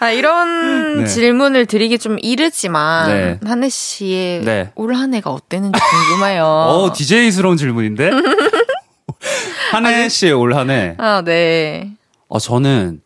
[0.00, 1.06] 아, 이런 네.
[1.06, 3.40] 질문을 드리기 좀 이르지만 네.
[3.46, 4.72] 한혜 씨의 네.
[4.74, 6.44] 올한 해가 어땠는지 궁금해요.
[6.44, 8.10] 어, DJ스러운 질문인데?
[9.70, 10.94] 한해 씨의 올 한 해.
[10.98, 11.92] 아, 네.
[12.28, 13.00] 어, 저는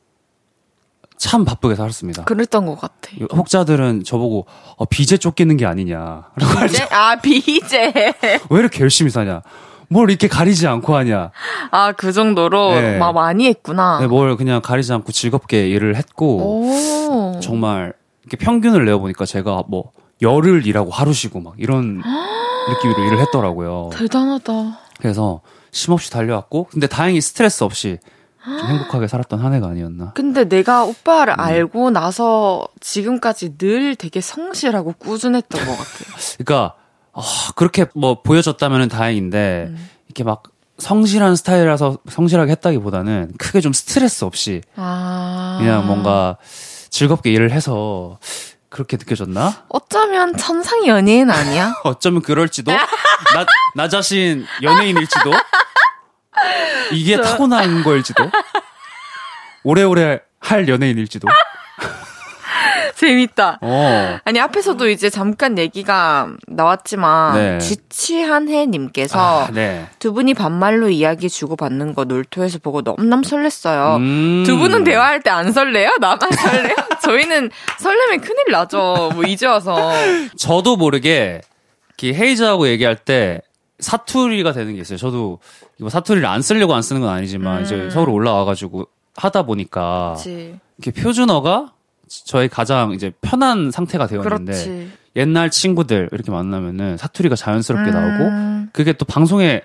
[1.18, 2.24] 참 바쁘게 살았습니다.
[2.24, 3.10] 그랬던 것 같아.
[3.32, 6.24] 혹자들은 저보고 어, 비제 쫓기는 게 아니냐.
[6.66, 6.88] 비제?
[6.90, 7.92] 아, 비제.
[8.50, 9.42] 왜 이렇게 열심히 사냐.
[9.88, 11.30] 뭘 이렇게 가리지 않고 하냐.
[11.70, 12.98] 아, 그 정도로 네.
[12.98, 13.98] 막 많이 했구나.
[14.00, 17.40] 네, 뭘 그냥 가리지 않고 즐겁게 일을 했고 오.
[17.40, 22.02] 정말 이렇게 평균을 내어 보니까 제가 뭐 열흘 일하고 하루 쉬고 막 이런
[22.68, 23.90] 느낌으로 일을 했더라고요.
[23.92, 24.78] 대단하다.
[24.98, 27.98] 그래서 쉼없이 달려왔고 근데 다행히 스트레스 없이
[28.44, 30.12] 좀 행복하게 살았던 한 해가 아니었나.
[30.14, 31.40] 근데 내가 오빠를 음.
[31.40, 36.16] 알고 나서 지금까지 늘 되게 성실하고 꾸준했던 것 같아요.
[36.38, 36.74] 그러니까
[37.16, 37.22] 아,
[37.56, 39.90] 그렇게 뭐 보여졌다면 다행인데 음.
[40.06, 40.42] 이렇게 막
[40.78, 45.56] 성실한 스타일이라서 성실하게 했다기보다는 크게 좀 스트레스 없이 아.
[45.58, 46.36] 그냥 뭔가
[46.90, 48.18] 즐겁게 일을 해서
[48.68, 49.64] 그렇게 느껴졌나?
[49.68, 51.74] 어쩌면 천상 연예인 아니야?
[51.84, 55.30] 어쩌면 그럴지도 나, 나 자신 연예인일지도
[56.92, 58.30] 이게 타고난 거일지도
[59.64, 61.26] 오래오래 할 연예인일지도
[62.96, 63.58] 재밌다.
[63.60, 64.18] 어.
[64.24, 67.58] 아니 앞에서도 이제 잠깐 얘기가 나왔지만 네.
[67.58, 69.86] 지치한 해님께서 아, 네.
[69.98, 73.96] 두 분이 반말로 이야기 주고 받는 거 놀토에서 보고 너무너무 설렜어요.
[73.98, 74.44] 음.
[74.46, 75.96] 두 분은 대화할 때 안 설레요?
[76.00, 76.76] 나만 설레요?
[77.02, 79.10] 저희는 설레면 큰일 나죠.
[79.14, 79.92] 뭐 이제 와서
[80.38, 81.40] 저도 모르게
[82.02, 83.40] 헤이즈하고 얘기할 때
[83.80, 84.96] 사투리가 되는 게 있어요.
[84.98, 85.38] 저도
[85.78, 87.62] 이거 사투리를 안 쓰려고 안 쓰는 건 아니지만 음.
[87.64, 90.58] 이제 서울 올라와가지고 하다 보니까 그렇지.
[90.78, 91.72] 이렇게 표준어가
[92.08, 94.92] 저의 가장 이제 편한 상태가 되었는데 그렇지.
[95.16, 98.68] 옛날 친구들 이렇게 만나면은 사투리가 자연스럽게 나오고 음.
[98.72, 99.62] 그게 또 방송에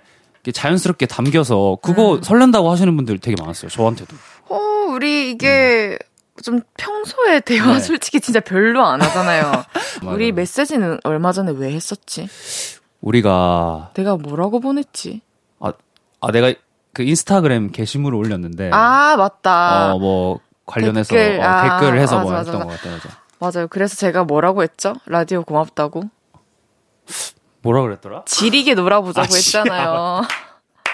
[0.52, 2.24] 자연스럽게 담겨서 그거 음.
[2.24, 3.70] 설렌다고 하시는 분들 되게 많았어요.
[3.70, 4.16] 저한테도.
[4.50, 4.58] 어,
[4.90, 6.00] 우리 이게
[6.42, 7.80] 좀 평소에 대화 네.
[7.80, 9.64] 솔직히 진짜 별로 안 하잖아요.
[10.08, 10.32] 우리.
[10.32, 12.28] 메시지는 얼마 전에 왜 했었지?
[13.02, 15.22] 우리가 내가 뭐라고 보냈지?
[15.60, 15.74] 아,
[16.22, 16.54] 아 내가
[16.94, 19.94] 그 인스타그램 게시물을 올렸는데 아, 맞다.
[19.94, 20.40] 어뭐
[20.72, 22.94] 관련해서 댓글, 어, 아, 댓글을 해서 뭐 맞아, 했던 맞아, 것 같아요.
[23.40, 23.58] 맞아.
[23.60, 23.68] 맞아요.
[23.68, 24.94] 그래서 제가 뭐라고 했죠?
[25.06, 26.04] 라디오 고맙다고.
[27.62, 28.24] 뭐라 그랬더라?
[28.26, 29.58] 지리게 놀아보자고 아, 씨.
[29.58, 30.22] 했잖아요.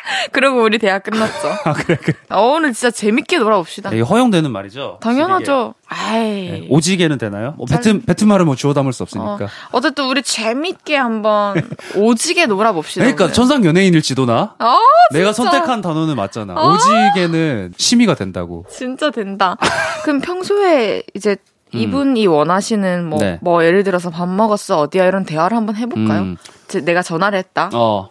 [0.31, 1.47] 그리고 우리 대학 끝났죠.
[1.65, 2.17] 아 그래 그래.
[2.29, 3.91] 아, 오늘 진짜 재밌게 놀아봅시다.
[3.91, 4.97] 이게 허용되는 말이죠.
[5.01, 5.73] 당연하죠.
[5.87, 6.21] 아이.
[6.49, 7.53] 네, 오지게는 되나요?
[7.57, 9.33] 뭐 뱉은 뱉은 말은 뭐 주워 담을 수 없으니까.
[9.33, 9.39] 어,
[9.71, 11.55] 어쨌든 우리 재밌게 한번
[11.95, 13.01] 오지게 놀아봅시다.
[13.03, 13.33] 그러니까 오늘.
[13.33, 14.55] 천상 연예인일지도 나.
[14.59, 14.77] 아,
[15.11, 15.33] 내가.
[15.33, 16.53] 선택한 단어는 맞잖아.
[16.57, 16.73] 아.
[16.73, 18.65] 오지게는 심의가 된다고.
[18.69, 19.55] 진짜 된다.
[20.03, 21.35] 그럼 평소에 이제
[21.73, 23.21] 이분이 원하시는 뭐, 음.
[23.21, 23.39] 네.
[23.41, 26.21] 뭐 예를 들어서 밥 먹었어 어디야 이런 대화를 한번 해볼까요?
[26.21, 26.37] 음.
[26.67, 27.69] 제- 내가 전화를 했다.
[27.73, 28.09] 어.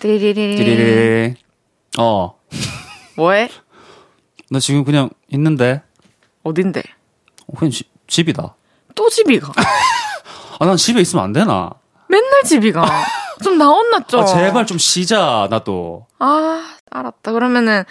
[0.00, 1.34] 띠리리.
[1.98, 2.38] 어.
[3.16, 3.48] 뭐해?
[4.50, 5.82] 나 지금 그냥 있는데.
[6.44, 6.82] 어딘데?
[7.48, 8.54] 어, 그냥 지- 집이다.
[8.94, 9.52] 또 집이 가.
[10.60, 11.70] 아, 난 집에 있으면 안 되나?
[12.08, 12.86] 맨날 집이 가.
[13.42, 14.20] 좀 나온났죠?
[14.20, 16.06] 아, 제발 좀 쉬자, 나도.
[16.18, 17.32] 아, 알았다.
[17.32, 17.84] 그러면은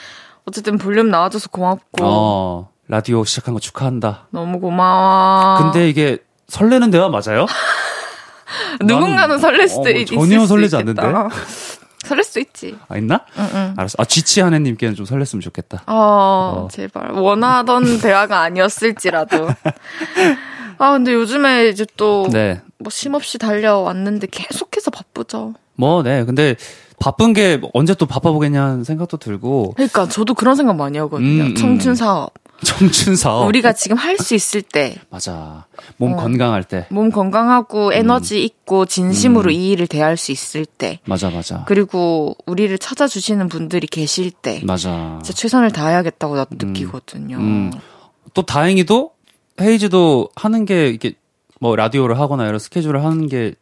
[0.45, 2.69] 어쨌든 볼륨 나와줘서 고맙고 어.
[2.87, 4.27] 라디오 시작한 거 축하한다.
[4.31, 5.57] 너무 고마워.
[5.61, 7.45] 근데 이게 설레는 대화 맞아요?
[8.81, 10.75] 누군가는 설렐 어, 수도 뭐 있, 전혀 있을 수 설레지.
[10.77, 11.01] 않는데?
[12.07, 12.75] 설렐 수 있지.
[12.87, 13.21] 아, 있나?
[13.37, 13.73] 응, 응.
[13.77, 13.95] 알았어.
[13.99, 15.83] 아, 지치 한혜님께는 좀 설렜으면 좋겠다.
[15.87, 16.67] 어, 어.
[16.71, 17.11] 제발.
[17.11, 19.49] 원하던 대화가 아니었을지라도.
[20.79, 22.61] 아, 근데 요즘에 이제 또, 네.
[22.79, 25.53] 뭐, 쉼없이 달려왔는데 계속해서 바쁘죠.
[25.75, 26.23] 뭐, 네.
[26.23, 26.55] 근데
[26.99, 31.43] 바쁜 게 언제 또 바빠보겠냐는 생각도 들고, 그러니까 저도 그런 생각 많이 하거든요.
[31.43, 31.55] 음, 음.
[31.55, 32.33] 청춘 사업.
[32.63, 33.47] 청춘 사업.
[33.47, 35.65] 우리가 지금 할 수 있을 때, 맞아.
[35.97, 36.15] 몸 어.
[36.17, 36.87] 건강할 때.
[36.89, 39.51] 몸 건강하고 에너지 있고 진심으로 음.
[39.51, 41.63] 이 일을 대할 수 있을 때, 맞아, 맞아.
[41.67, 45.19] 그리고 우리를 찾아주시는 분들이 계실 때, 맞아.
[45.23, 47.37] 진짜 최선을 다해야겠다고 나도 느끼거든요.
[47.37, 47.71] 음.
[48.33, 49.11] 또 다행히도
[49.61, 51.13] 헤이즈도 하는 게 이게
[51.59, 53.55] 뭐 라디오를 하거나 이런 스케줄을 하는 게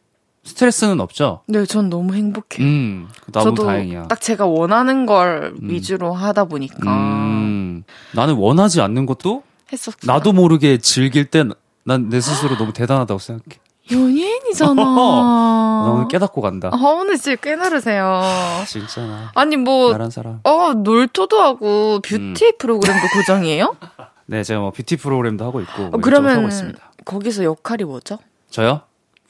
[0.46, 1.40] 스트레스는 없죠.
[1.46, 2.66] 네, 전 너무 행복해요.
[2.66, 4.04] 음, 너무 저도 다행이야.
[4.08, 7.84] 딱 제가 원하는 걸 위주로 하다 보니까 음,
[8.14, 9.42] 나는 원하지 않는 것도
[9.72, 9.98] 했었어요.
[10.04, 11.44] 나도 모르게 즐길 때
[11.84, 13.58] 난 내 스스로 너무 대단하다고 생각해.
[13.92, 14.74] 연예인이잖아.
[14.82, 16.70] 나 오늘 깨닫고 간다.
[16.72, 18.20] 아, 오늘 진짜 깨달으세요.
[18.66, 20.40] 진짜 나 아니 뭐 나란 사람.
[20.42, 22.52] 어, 놀토도 하고 뷰티 음.
[22.58, 23.76] 프로그램도 고정이에요?
[24.26, 26.80] 네, 제가 뭐 뷰티 프로그램도 하고 있고 뭐 어, 하고 그러면 있습니다.
[27.04, 28.18] 거기서 역할이 뭐죠?
[28.50, 28.80] 저요?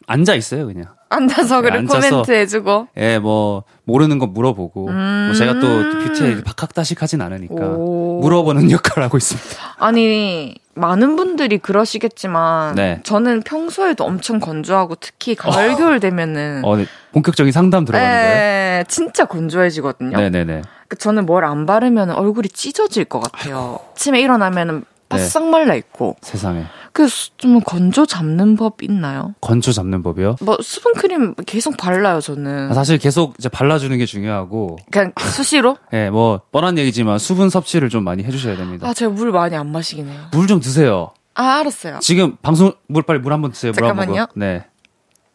[0.07, 0.95] 앉아 있어요, 그냥.
[1.09, 2.09] 앉아서 그래 앉아서.
[2.11, 2.89] 코멘트 해주고.
[2.97, 5.67] 예, 뭐 모르는 거 물어보고 뭐 제가 또
[6.05, 7.75] 뷰티에 박학다식하진 않으니까 음.
[7.77, 8.21] 오.
[8.23, 9.49] 물어보는 역할을 하고 있습니다.
[9.79, 13.01] 아니 많은 분들이 그러시겠지만 네.
[13.05, 16.87] 저는 평소에도 엄청 건조하고 특히 가을 겨울 되면은 어, 네.
[17.13, 18.37] 본격적인 상담 들어가는 거예요?
[18.81, 20.17] 에, 진짜 건조해지거든요.
[20.17, 20.63] 네네네.
[20.89, 23.79] 그 저는 뭘 안 바르면 얼굴이 찢어질 것 같아요.
[23.93, 25.51] 아침에 일어나면은 바싹 네.
[25.51, 26.17] 말라 있고.
[26.21, 29.35] 세상에 그래서 좀 건조 잡는 법 있나요?
[29.41, 30.37] 건조 잡는 법이요?
[30.41, 32.71] 뭐 수분크림 계속 발라요 저는.
[32.71, 35.77] 아, 사실 계속 이제 발라주는 게 중요하고, 그냥 수시로?
[35.93, 38.89] 예, 뭐 뻔한 얘기지만 수분 섭취를 좀 많이 해주셔야 됩니다.
[38.89, 40.21] 아 제가 물 많이 안 마시긴 해요.
[40.33, 41.13] 물 좀 드세요.
[41.35, 41.99] 아 알았어요.
[42.01, 43.73] 지금 방송 물 빨리 물 한 번 드세요.
[43.77, 44.27] 물한 잠깐만요.
[44.35, 44.65] 네.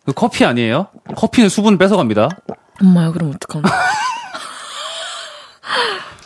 [0.05, 0.87] 그 커피 아니에요?
[1.15, 2.27] 커피는 수분 뺏어갑니다.
[2.81, 3.69] 엄마야 그럼 어떡하나?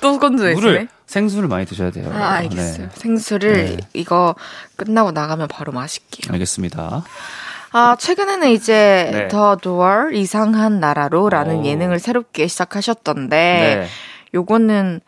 [0.02, 0.62] 또 건조해지네.
[0.62, 2.12] 물을 생수를 많이 드셔야 돼요.
[2.14, 2.90] 아, 알겠어요.
[2.90, 2.94] 네.
[2.94, 3.78] 생수를 네.
[3.94, 4.36] 이거
[4.76, 6.34] 끝나고 나가면 바로 마실게요.
[6.34, 7.06] 알겠습니다.
[7.72, 9.28] 아, 최근에는 이제 네.
[9.30, 11.66] The Door 이상한 나라로라는 오.
[11.66, 13.88] 예능을 새롭게 시작하셨던데 네.
[14.34, 15.00] 요거는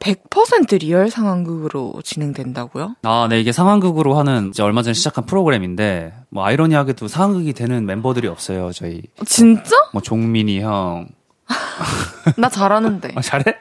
[0.00, 2.96] 100% 리얼 상황극으로 진행된다고요?
[3.02, 8.28] 아, 네, 이게 상황극으로 하는 이제 얼마 전에 시작한 프로그램인데, 뭐, 아이러니하게도 상황극이 되는 멤버들이
[8.28, 9.02] 없어요, 저희.
[9.26, 9.74] 진짜?
[9.92, 11.08] 뭐, 종민이 형.
[12.38, 13.12] 나 잘하는데.
[13.16, 13.56] 아, 잘해?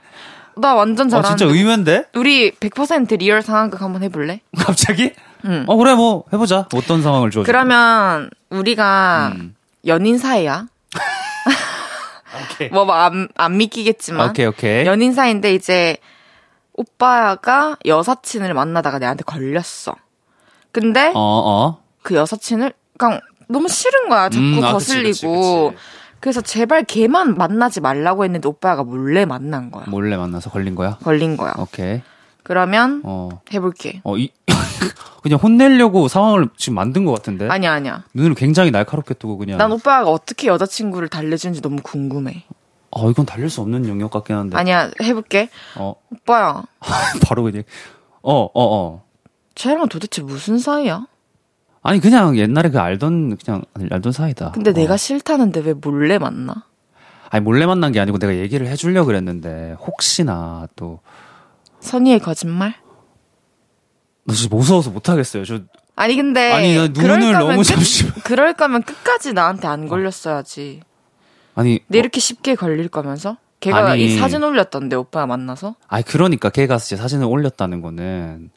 [0.60, 1.38] 나 완전 어, 잘하는데.
[1.38, 2.05] 진짜 의외인데?
[2.16, 4.41] 우리 100% 리얼 상황극 한번 해볼래?
[4.58, 5.14] 갑자기?
[5.45, 5.66] 응.
[5.68, 6.68] 어, 그래, 뭐, 해보자.
[6.74, 7.43] 어떤 상황을 줘.
[7.43, 9.55] 그러면 우리가 음.
[9.86, 10.68] 연인 사이야.
[12.53, 12.70] 오케이.
[12.70, 14.86] 뭐안 안 믿기겠지만 오케이, 오케이.
[14.86, 15.97] 연인 사이인데 이제
[16.74, 19.95] 오빠가 여사친을 만나다가 내한테 걸렸어.
[20.72, 21.82] 근데 어, 어.
[22.03, 24.30] 그 여사친을 그냥 너무 싫은 거야.
[24.30, 25.72] 자꾸 음, 아, 그치, 거슬리고.
[25.72, 25.76] 그치, 그치.
[25.76, 25.97] 그
[26.28, 29.86] 래서 제발 걔만 만나지 말라고 했는데 오빠가 몰래 만난 거야.
[29.88, 30.98] 몰래 만나서 걸린 거야?
[31.02, 31.54] 걸린 거야.
[31.58, 32.02] 오케이.
[32.44, 33.30] 그러면 어.
[33.54, 34.02] 해볼게.
[34.04, 34.30] 어, 이,
[35.24, 37.48] 그냥 혼내려고 상황을 지금 만든 것 같은데?
[37.48, 38.04] 아니야 아니야.
[38.14, 39.58] 눈을 굉장히 날카롭게 뜨고 그냥.
[39.58, 42.44] 난 오빠가 어떻게 여자친구를 달래주는지 너무 궁금해.
[42.92, 44.58] 어, 이건 달릴 수 없는 영역 같긴 한데.
[44.58, 45.50] 아니야 해볼게.
[45.78, 46.64] 어, 오빠야,
[47.26, 47.64] 바로 그냥.
[48.22, 49.04] 어, 어, 어.
[49.56, 51.08] 쟤랑 도대체 무슨 사이야?
[51.88, 54.52] 아니, 그냥 옛날에 그 알던, 그냥 알던 사이다.
[54.52, 54.74] 근데 어.
[54.74, 56.66] 내가 싫다는데 왜 몰래 만나?
[57.30, 61.00] 아니, 몰래 만난 게 아니고 내가 얘기를 해주려고 그랬는데, 혹시나 또,
[61.80, 62.74] 선의의 거짓말?
[64.26, 65.46] 너 진짜 무서워서 못 하겠어요.
[65.46, 65.62] 저,
[65.96, 68.14] 아니 근데 아니, 나 눈을 너무 끝- 잠시만.
[68.26, 70.82] 그럴 거면 끝까지 나한테 안 걸렸어야지.
[71.56, 73.38] 아니, 내 이렇게 쉽게 걸릴 거면서?
[73.62, 74.04] 걔가 아니.
[74.04, 75.76] 이 사진 올렸던데 오빠 만나서?
[75.88, 78.50] 아니, 그러니까 걔가 진짜 사진을 올렸다는 거는,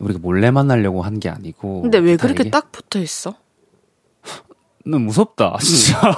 [0.00, 1.82] 우리가 몰래 만나려고 한 게 아니고.
[1.82, 3.34] 근데 왜다 그렇게 얘기- 딱 붙어 있어?
[4.86, 6.00] 넌 무섭다, 진짜.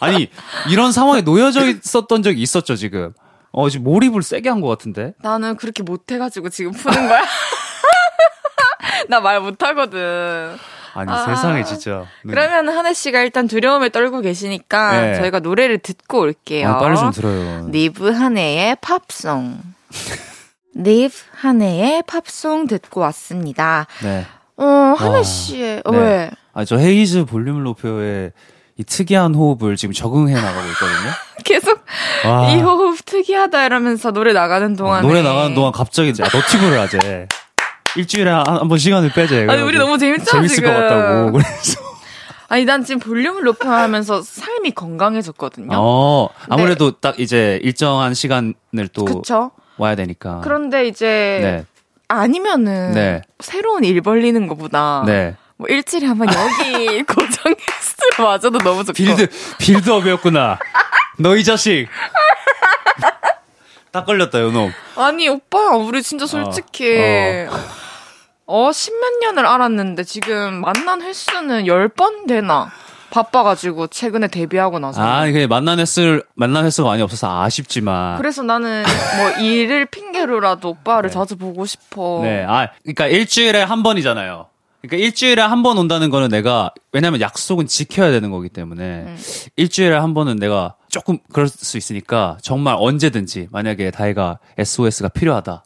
[0.00, 0.30] 아니,
[0.68, 3.12] 이런 상황에 놓여져 있었던 적이 있었죠, 지금.
[3.52, 5.14] 어, 지금 몰입을 세게 한 것 같은데?
[5.22, 7.22] 나는 그렇게 못해가지고 지금 푸는 거야.
[9.08, 10.56] 나 말 못하거든.
[10.94, 11.26] 아니, 아.
[11.26, 12.06] 세상에, 진짜.
[12.24, 12.32] 네.
[12.32, 15.14] 그러면 하늘 씨가 일단 두려움에 떨고 계시니까 네.
[15.16, 16.68] 저희가 노래를 듣고 올게요.
[16.70, 17.68] 아, 빨리 좀 들어요.
[17.70, 19.60] 리브 한해의 팝송.
[20.76, 23.86] 리브 한해의 팝송 듣고 왔습니다.
[24.02, 24.26] 네.
[24.58, 24.64] 어,
[24.96, 25.22] 한해 와.
[25.22, 25.98] 씨의, 어, 네.
[25.98, 26.30] 왜?
[26.52, 28.32] 아, 저 헤이즈 볼륨을 높여의
[28.78, 31.10] 이 특이한 호흡을 지금 적응해 나가고 있거든요.
[31.44, 31.80] 계속
[32.26, 32.50] 와.
[32.50, 34.98] 이 호흡 특이하다 이러면서 노래 나가는 동안에.
[34.98, 35.08] 아.
[35.08, 37.28] 노래 나가는 동안 갑자기 이제 아, 너튜브를 하재.
[37.96, 39.46] 일주일에 한번 시간을 빼재.
[39.48, 40.74] 아니, 우리 너무 재밌잖아, 재밌을 지금.
[40.74, 41.32] 것 같다고.
[41.32, 41.80] 그래서.
[42.48, 45.70] 아니, 난 지금 볼륨을 높여 하면서 삶이 건강해졌거든요.
[45.72, 49.50] 어, 아무래도 딱 이제 일정한 시간을 또 그쵸?
[49.78, 50.40] 와야 되니까.
[50.42, 51.66] 그런데 이제 네.
[52.08, 53.22] 아니면은 네.
[53.40, 55.34] 새로운 일 벌리는 것보다 네.
[55.56, 59.28] 뭐 일주일에 한번 여기 고정 게스트로 맞아도 너무 좋고 build,
[59.58, 60.58] build-up이었구나.
[61.18, 61.88] 너 이 자식.
[63.90, 64.72] 딱 걸렸다, 요 놈.
[64.96, 66.98] 아니 오빠 우리 진짜 솔직히
[68.46, 72.70] 어 십몇 년을 알았는데 지금 만난 횟수는 열 번 되나
[73.16, 78.18] 바빠가지고 최근에 데뷔하고 나서 아, 그게 만난 횟수, 만난 횟수가 많이 없어서 아쉽지만.
[78.18, 78.84] 그래서 나는
[79.18, 81.14] 뭐 일을 핑계로라도 오빠를 네.
[81.14, 82.44] 자주 보고 싶어 네.
[82.46, 84.46] 아, 그러니까 일주일에 한 번이잖아요.
[84.82, 89.16] 그러니까 일주일에 한 번 온다는 거는 내가 왜냐면 약속은 지켜야 되는 거기 때문에 음.
[89.56, 95.64] 일주일에 한 번은 내가 조금 그럴 수 있으니까 정말 언제든지 만약에 다이가 SOS가 필요하다.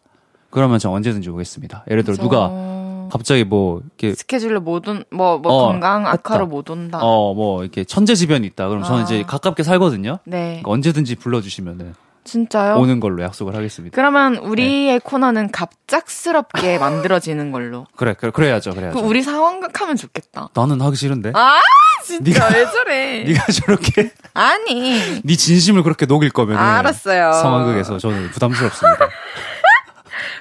[0.50, 1.84] 그러면 저 언제든지 오겠습니다.
[1.90, 2.79] 예를 들어 누가 어,
[3.10, 6.54] 갑자기 뭐 이렇게 스케줄로 못 온 뭐뭐 뭐 어, 건강 악화로 없다.
[6.54, 8.68] 못 온다 어 뭐 이렇게 천재지변이 있다.
[8.68, 9.04] 그럼 저는 아.
[9.04, 10.18] 이제 가깝게 살거든요.
[10.24, 12.76] 네 그러니까 언제든지 불러주시면은 진짜요?
[12.76, 13.94] 오는 걸로 약속을 하겠습니다.
[13.94, 17.86] 그러면 우리의 코너는 갑작스럽게 만들어지는 걸로.
[17.96, 19.00] 그래, 그래 그래야죠, 그 그래야죠.
[19.00, 20.50] 우리 상황극 하면 좋겠다.
[20.54, 21.32] 나는 하기 싫은데.
[21.34, 21.58] 아
[22.04, 23.24] 진짜 네가- 왜 저래?
[23.28, 27.32] 네가 저렇게 아니 네 진심을 그렇게 녹일 거면 알았어요.
[27.32, 29.08] 상황극에서 저는 부담스럽습니다.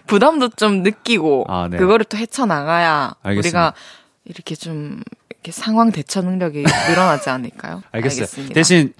[0.09, 1.77] 부담도 좀 느끼고 아, 네.
[1.77, 3.59] 그거를 또 헤쳐 나가야 알겠습니다.
[3.59, 3.73] 우리가
[4.25, 7.83] 이렇게 좀 이렇게 상황 대처 능력이 늘어나지 않을까요?
[7.93, 8.23] 알겠어요.
[8.23, 8.53] 알겠습니다.
[8.53, 8.93] 대신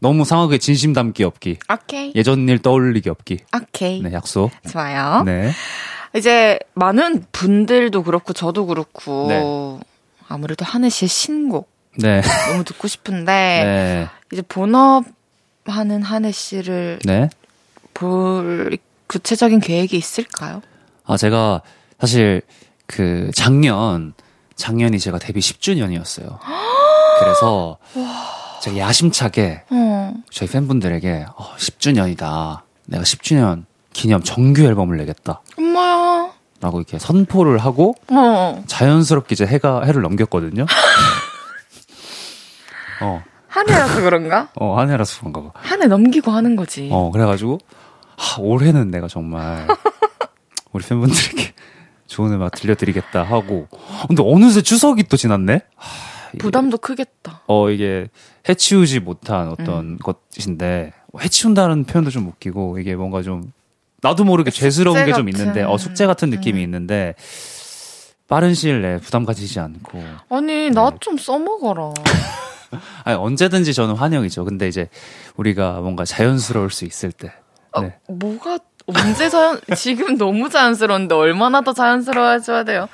[0.00, 1.58] 너무 상하게 진심 담기 없기.
[1.72, 2.12] 오케이.
[2.16, 3.38] 예전 일 떠올리기 없기.
[3.56, 4.02] 오케이.
[4.02, 4.50] 네, 약속.
[4.68, 5.22] 좋아요.
[5.24, 5.52] 네.
[6.14, 9.86] 이제 많은 분들도 그렇고 저도 그렇고 네.
[10.28, 12.22] 아무래도 한혜 씨의 신곡 네.
[12.50, 13.32] 너무 듣고 싶은데
[13.64, 14.08] 네.
[14.32, 17.30] 이제 본업하는 한혜 씨를 네.
[17.94, 18.76] 볼
[19.08, 20.62] 구체적인 계획이 있을까요?
[21.04, 21.62] 아, 제가
[22.00, 22.42] 사실
[22.86, 24.14] 그 작년,
[24.56, 26.38] 작년이 제가 데뷔 10주년이었어요.
[27.20, 27.78] 그래서
[28.62, 30.14] 제가 야심차게 어.
[30.30, 32.60] 저희 팬분들에게 어, 10주년이다.
[32.86, 35.40] 내가 10주년 기념 정규 앨범을 내겠다.
[35.58, 36.32] 엄마야.
[36.60, 38.62] 라고 이렇게 선포를 하고 어.
[38.66, 40.66] 자연스럽게 이제 해가, 해를 넘겼거든요.
[43.02, 44.48] 어, 한 해라서 그런가?
[44.54, 45.50] 어, 한 해라서 그런가 봐.
[45.54, 46.88] 한 해 넘기고 하는 거지.
[46.90, 47.58] 어, 그래가지고,
[48.16, 49.66] 하, 올해는 내가 정말,
[50.72, 51.54] 우리 팬분들에게
[52.06, 53.68] 좋은 음악 들려드리겠다 하고,
[54.06, 55.60] 근데 어느새 추석이 또 지났네?
[55.76, 57.42] 하, 이게, 부담도 크겠다.
[57.46, 58.08] 어, 이게
[58.48, 63.52] 해치우지 못한 어떤 것인데, 해치운다는 표현도 좀 웃기고, 이게 뭔가 좀,
[64.02, 65.28] 나도 모르게 죄스러운 게 좀.
[65.28, 66.64] 있는데, 어, 숙제 같은 느낌이 음.
[66.64, 67.14] 있는데,
[68.28, 71.92] 빠른 시일 내에 부담 가지지 않고, 아니, 나좀 써먹어라.
[73.04, 74.44] 아니, 언제든지 저는 환영이죠.
[74.44, 74.88] 근데 이제,
[75.36, 77.32] 우리가 뭔가 자연스러울 수 있을 때,
[77.76, 77.96] 어, 네.
[78.08, 82.88] 뭐가, 언제 자연, 지금 너무 자연스러운데 얼마나 더 자연스러워 해줘야 돼요?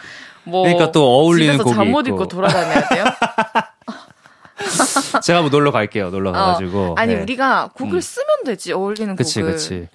[0.44, 0.62] 뭐.
[0.62, 2.06] 그러니까 또 어울리는 집에서 잠옷.
[2.08, 3.04] 입고 돌아다녀야 돼요?
[5.22, 6.10] 제가 뭐 놀러 갈게요.
[6.10, 6.78] 놀러 가가지고.
[6.78, 7.22] 어, 아니, 네.
[7.22, 8.00] 우리가 곡을 음.
[8.00, 9.52] 쓰면 되지, 어울리는 그치, 곡을.
[9.54, 9.88] 그치.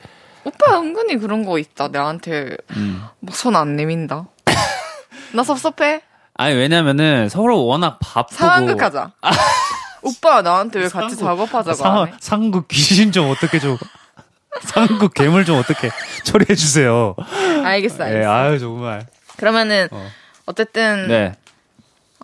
[0.43, 1.89] 오빠 은근히 그런 거 있다.
[1.89, 3.03] 내한테 음.
[3.19, 4.27] 막손안 내민다.
[5.33, 6.01] 나 섭섭해?
[6.35, 8.35] 아니, 왜냐면은 서로 워낙 바쁘고.
[8.35, 9.11] 상황극 하자.
[10.03, 12.13] 오빠 나한테 왜 같이 작업하자고 안 상, 해?
[12.19, 13.77] 상국 귀신 좀 어떻게 좀.
[14.63, 15.89] 상국 괴물 좀 어떻게
[16.23, 17.15] 처리해 주세요.
[17.63, 18.31] 알겠어, 네, 알겠어.
[18.31, 19.05] 아유, 정말.
[19.37, 20.07] 그러면은 어.
[20.45, 21.33] 어쨌든 네.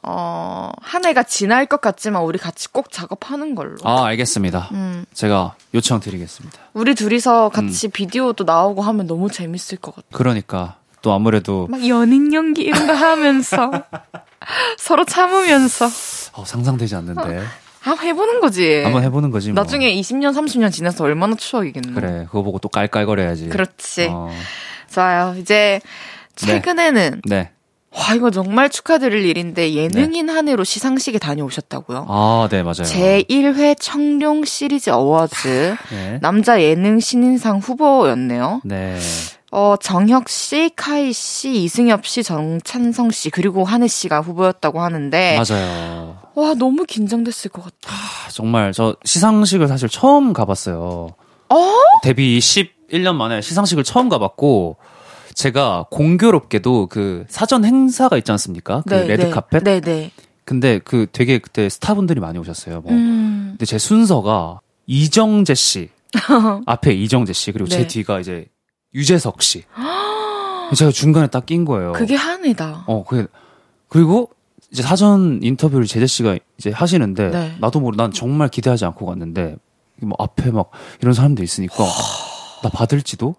[0.05, 3.77] 어, 한 해가 지날 것 같지만 우리 같이 꼭 작업하는 걸로.
[3.83, 4.69] 아, 알겠습니다.
[4.73, 5.05] 음.
[5.13, 6.57] 제가 요청 드리겠습니다.
[6.73, 7.51] 우리 둘이서 음.
[7.51, 10.07] 같이 비디오도 나오고 하면 너무 재밌을 것 같아.
[10.11, 10.75] 그러니까.
[11.01, 13.69] 또 아무래도 막 연인 연기 이런 거 하면서
[14.79, 15.85] 서로 참으면서
[16.33, 17.21] 어, 상상되지 않는데.
[17.21, 17.47] 한
[17.83, 18.81] 번 해보는 거지.
[18.83, 19.61] 한번 해보는 거지 뭐.
[19.61, 21.93] 나중에 20년, 30년 지나서 얼마나 추억이겠노.
[21.93, 23.49] 그래, 그거 보고 또 깔깔거려야지.
[23.49, 24.07] 그렇지.
[24.11, 24.29] 어,
[24.91, 25.35] 좋아요.
[25.37, 25.81] 이제
[26.35, 27.51] 최근에는 네.
[27.95, 32.07] 와 이거 정말 축하드릴 일인데 예능인 한 해로 시상식에 다녀오셨다고요.
[32.09, 32.73] 아, 네, 맞아요.
[32.81, 36.19] 제1회 청룡 시리즈 어워즈 네.
[36.21, 38.61] 남자 예능 신인상 후보였네요.
[38.63, 38.97] 네.
[39.51, 46.17] 어, 정혁 씨, 카이 씨, 이승엽 씨, 정찬성 씨, 그리고 한혜 씨가 후보였다고 하는데 맞아요.
[46.35, 47.93] 와 너무 긴장됐을 것 같아.
[47.93, 51.09] 아, 정말 저 시상식을 사실 처음 가봤어요.
[51.49, 51.73] 어?
[52.01, 54.77] 데뷔 11년 만에 시상식을 처음 가봤고
[55.35, 58.83] 제가 공교롭게도 그 사전 행사가 있지 않습니까?
[58.87, 59.63] 그 레드 카펫.
[59.63, 60.11] 네, 네.
[60.45, 62.81] 근데 그 되게 그때 스타분들이 많이 오셨어요.
[62.81, 62.91] 뭐.
[62.91, 63.49] 음.
[63.51, 65.89] 근데 제 순서가 이정재 씨
[66.65, 67.87] 앞에 이정재 씨 그리고 제 네.
[67.87, 68.47] 뒤가 이제
[68.93, 69.63] 유재석 씨.
[70.75, 71.91] 제가 중간에 딱 낀 거예요.
[71.93, 72.83] 그게 한 해다.
[72.87, 73.27] 어, 그
[73.87, 74.29] 그리고
[74.73, 77.55] 이제 사전 인터뷰를 제재 씨가 이제 하시는데 네.
[77.59, 79.55] 나도 모르 난 정말 기대하지 않고 갔는데
[80.01, 80.71] 뭐 앞에 막
[81.01, 81.75] 이런 사람들 있으니까
[82.63, 83.35] 나 받을지도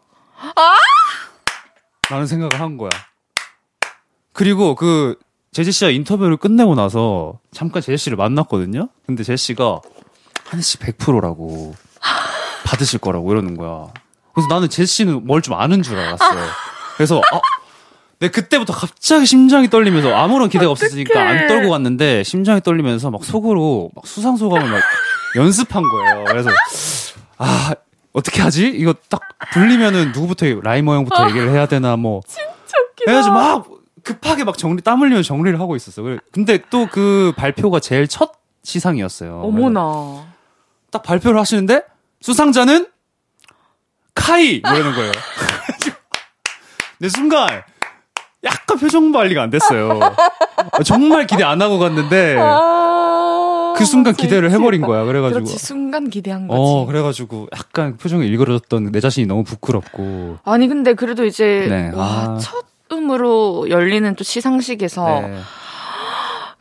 [2.11, 2.91] 라는 생각을 한 거야.
[4.33, 5.19] 그리고 그
[5.53, 8.89] 제재 씨가 인터뷰를 끝내고 나서 잠깐 제재 씨를 만났거든요.
[9.07, 9.81] 근데 제재 씨가
[10.47, 11.75] 한혜 씨 100%라고
[12.65, 13.89] 받으실 거라고 이러는 거야.
[14.35, 16.25] 그래서 나는 제재 씨는 뭘 좀 아는 줄 알았어.
[16.97, 17.41] 그래서 아,
[18.25, 23.91] 내 그때부터 갑자기 심장이 떨리면서 아무런 기대가 없었으니까 안 떨고 갔는데 심장이 떨리면서 막 속으로
[23.95, 24.83] 막 수상 소감을 막
[25.37, 26.25] 연습한 거예요.
[26.25, 26.49] 그래서
[27.37, 27.75] 아
[28.15, 28.67] 어떻게 하지?
[28.69, 29.21] 이거 딱
[29.53, 32.23] 불리면은 누구부터 라이머 형부터 얘기를 해야 되나 뭐
[33.07, 33.67] 해가지고 막
[34.03, 36.03] 급하게 막 정리 땀 흘리면서 정리를 하고 있었어.
[36.33, 39.41] 근데 또 그 발표가 제일 첫 시상이었어요.
[39.43, 40.25] 어머나.
[40.91, 41.83] 딱 발표를 하시는데
[42.23, 42.87] 수상자는
[44.15, 45.13] 카이 이러는 거예요.
[47.01, 47.63] 내 순간
[48.45, 50.01] 약간 표정 관리가 안 됐어요.
[50.85, 55.05] 정말 기대 안 하고 갔는데 아, 그 순간 기대를 해버린 거야.
[55.05, 56.59] 그래가지고 그렇지 순간 기대한 거지.
[56.61, 62.05] 어 그래가지고 약간 표정이 일그러졌던 내 자신이 너무 부끄럽고 아니 근데 그래도 이제 네, 와,
[62.05, 62.39] 아.
[62.41, 65.39] 첫 음으로 열리는 또 시상식에서 네.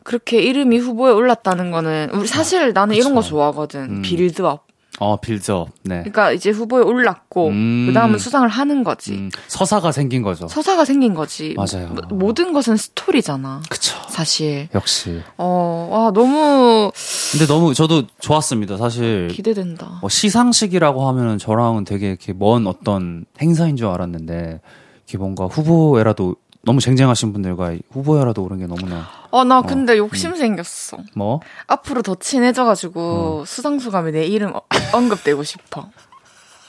[0.02, 3.30] 그렇게 이름이 후보에 올랐다는 거는 우리 사실 나는 이런 거 그쵸.
[3.30, 3.80] 좋아하거든.
[3.80, 4.02] 음.
[4.02, 4.66] 빌드업.
[5.00, 7.86] 어 빌드업 네 그러니까 이제 후보에 올랐고 음.
[7.88, 9.12] 그다음은 수상을 하는 거지.
[9.14, 10.46] 음, 서사가 생긴 거죠.
[10.46, 11.54] 서사가 생긴 거지.
[11.56, 11.88] 맞아요.
[12.08, 13.62] 모- 모든 것은 스토리잖아.
[13.68, 13.96] 그쵸.
[14.08, 14.68] 사실.
[14.74, 15.20] 역시.
[15.36, 16.92] 어, 와, 너무
[17.32, 18.76] 근데 너무 저도 좋았습니다.
[18.76, 19.98] 사실 기대된다.
[20.00, 24.60] 뭐 시상식이라고 하면은 저랑은 되게 이렇게 먼 어떤 행사인 줄 알았는데
[25.08, 30.36] 이게 뭔가 후보에라도 너무 쟁쟁하신 분들과 후보여라도 오른 게 너무나 어, 나 근데 욕심 음.
[30.36, 30.98] 생겼어.
[31.14, 33.44] 뭐 앞으로 더 친해져가지고 음.
[33.44, 34.62] 수상수감에 내 이름 어-
[34.92, 35.88] 언급되고 싶어.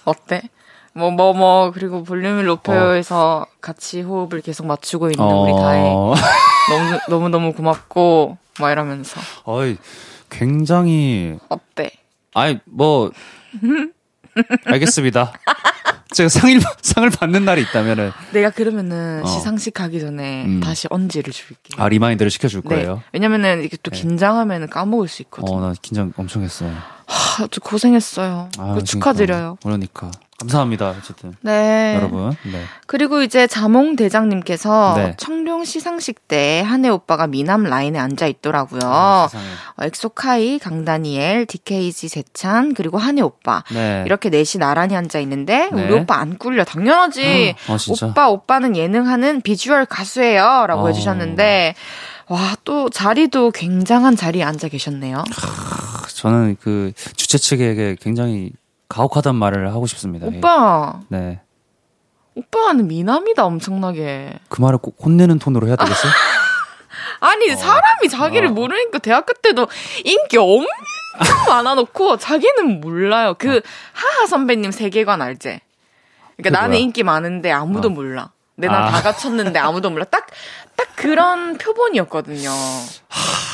[0.04, 0.42] 어때?
[0.94, 5.92] 뭐, 뭐, 뭐, 그리고 볼륨을 높여요에서 같이 호흡을 계속 맞추고 있는 우리 다혜.
[5.94, 6.14] 어,
[6.70, 9.20] 너무, 너무, 너무 고맙고, 막 이러면서.
[9.44, 9.76] 어이
[10.30, 11.92] 굉장히 어때?
[12.34, 13.12] 아이 뭐
[14.66, 15.34] 알겠습니다.
[16.16, 19.28] 제가 상을 상을 받는 날이 있다면은 내가 그러면은 어.
[19.28, 20.60] 시상식 가기 전에 음.
[20.62, 21.76] 다시 언질을 줄게.
[21.78, 22.70] 아 remind를 시켜줄 네.
[22.70, 23.04] 거예요.
[23.12, 24.00] 왜냐면은 이게 또 네.
[24.00, 25.54] 긴장하면은 까먹을 수 있거든.
[25.54, 26.74] 어 나 긴장 엄청 했어요.
[27.06, 28.50] 하, 저 고생했어요.
[28.58, 29.58] 아, 그 축하드려요.
[29.62, 30.96] 그러니까 감사합니다.
[30.98, 31.96] 어쨌든 네.
[31.96, 32.32] 여러분.
[32.44, 32.64] 네.
[32.88, 35.14] 그리고 이제 자몽 대장님께서 네.
[35.18, 38.82] 청룡 시상식 때 한해 오빠가 미남 라인에 앉아 있더라고요.
[38.84, 39.30] 아.
[39.78, 44.04] 어, 엑소카이, 강다니엘, DKG 세찬 그리고 한혜 오빠 네.
[44.06, 45.84] 이렇게 넷이 나란히 앉아 있는데 네.
[45.86, 47.56] 우리 오빠 안 꿀려 당연하지.
[47.70, 48.08] 어, 진짜.
[48.08, 50.88] 오빠 오빠는 예능하는 비주얼 가수예요라고 어.
[50.88, 51.76] 해주셨는데
[52.28, 55.24] 와 또 자리도 굉장한 자리에 앉아 계셨네요.
[56.16, 58.52] 저는 그 주최 측에게 굉장히
[58.96, 60.26] 가혹하단 말을 하고 싶습니다.
[60.26, 61.42] 오빠 네.
[62.36, 64.40] 오빠는 미남이다 엄청나게.
[64.48, 66.12] 그 말을 꼭 혼내는 톤으로 해야 되겠어요?
[67.20, 68.52] 아니 사람이 자기를 어.
[68.52, 69.68] 모르니까 대학교 때도
[70.06, 70.68] 인기 엄청
[71.50, 73.36] 많아놓고 자기는 몰라요.
[73.38, 75.60] 그 하하 선배님 세계관 알지?
[76.38, 76.80] 그러니까 나는 뭐야?
[76.80, 77.92] 인기 많은데 아무도 어.
[77.92, 78.32] 몰라.
[78.56, 78.92] 내난 아.
[78.92, 80.06] 다 갖췄는데 아무도 몰라.
[80.06, 80.28] 딱,
[80.78, 82.50] 딱 그런 표본이었거든요.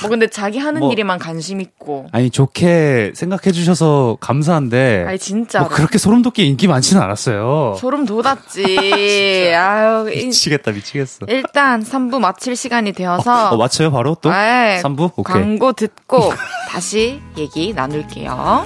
[0.01, 0.91] 뭐 근데 자기 하는 뭐.
[0.91, 2.07] 일에만 관심 있고.
[2.11, 7.75] 아니 좋게 생각해 주셔서 감사한데 아니 진짜 뭐 그렇게 소름 돋게 인기 많지는 않았어요.
[7.79, 8.63] 소름 돋았지.
[9.55, 11.25] 아유 이- 미치겠다 미치겠어.
[11.29, 15.33] 일단 3부 마칠 시간이 되어서 어 맞춰요 바로 또 네, 3부 오케이.
[15.33, 16.33] 광고 듣고
[16.69, 18.65] 다시 얘기 나눌게요.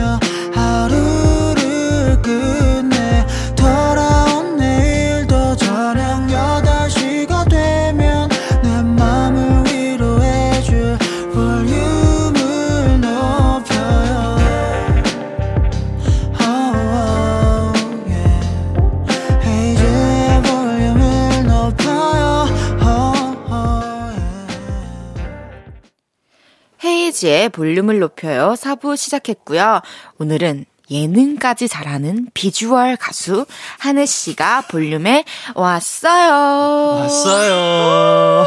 [27.21, 28.55] 헤이지의 볼륨을 높여요.
[28.57, 29.81] 4부 시작했고요.
[30.19, 33.45] 오늘은 예능까지 잘하는 비주얼 가수
[33.79, 35.23] 한혜 씨가 볼륨에
[35.55, 36.99] 왔어요.
[37.01, 38.45] 왔어요.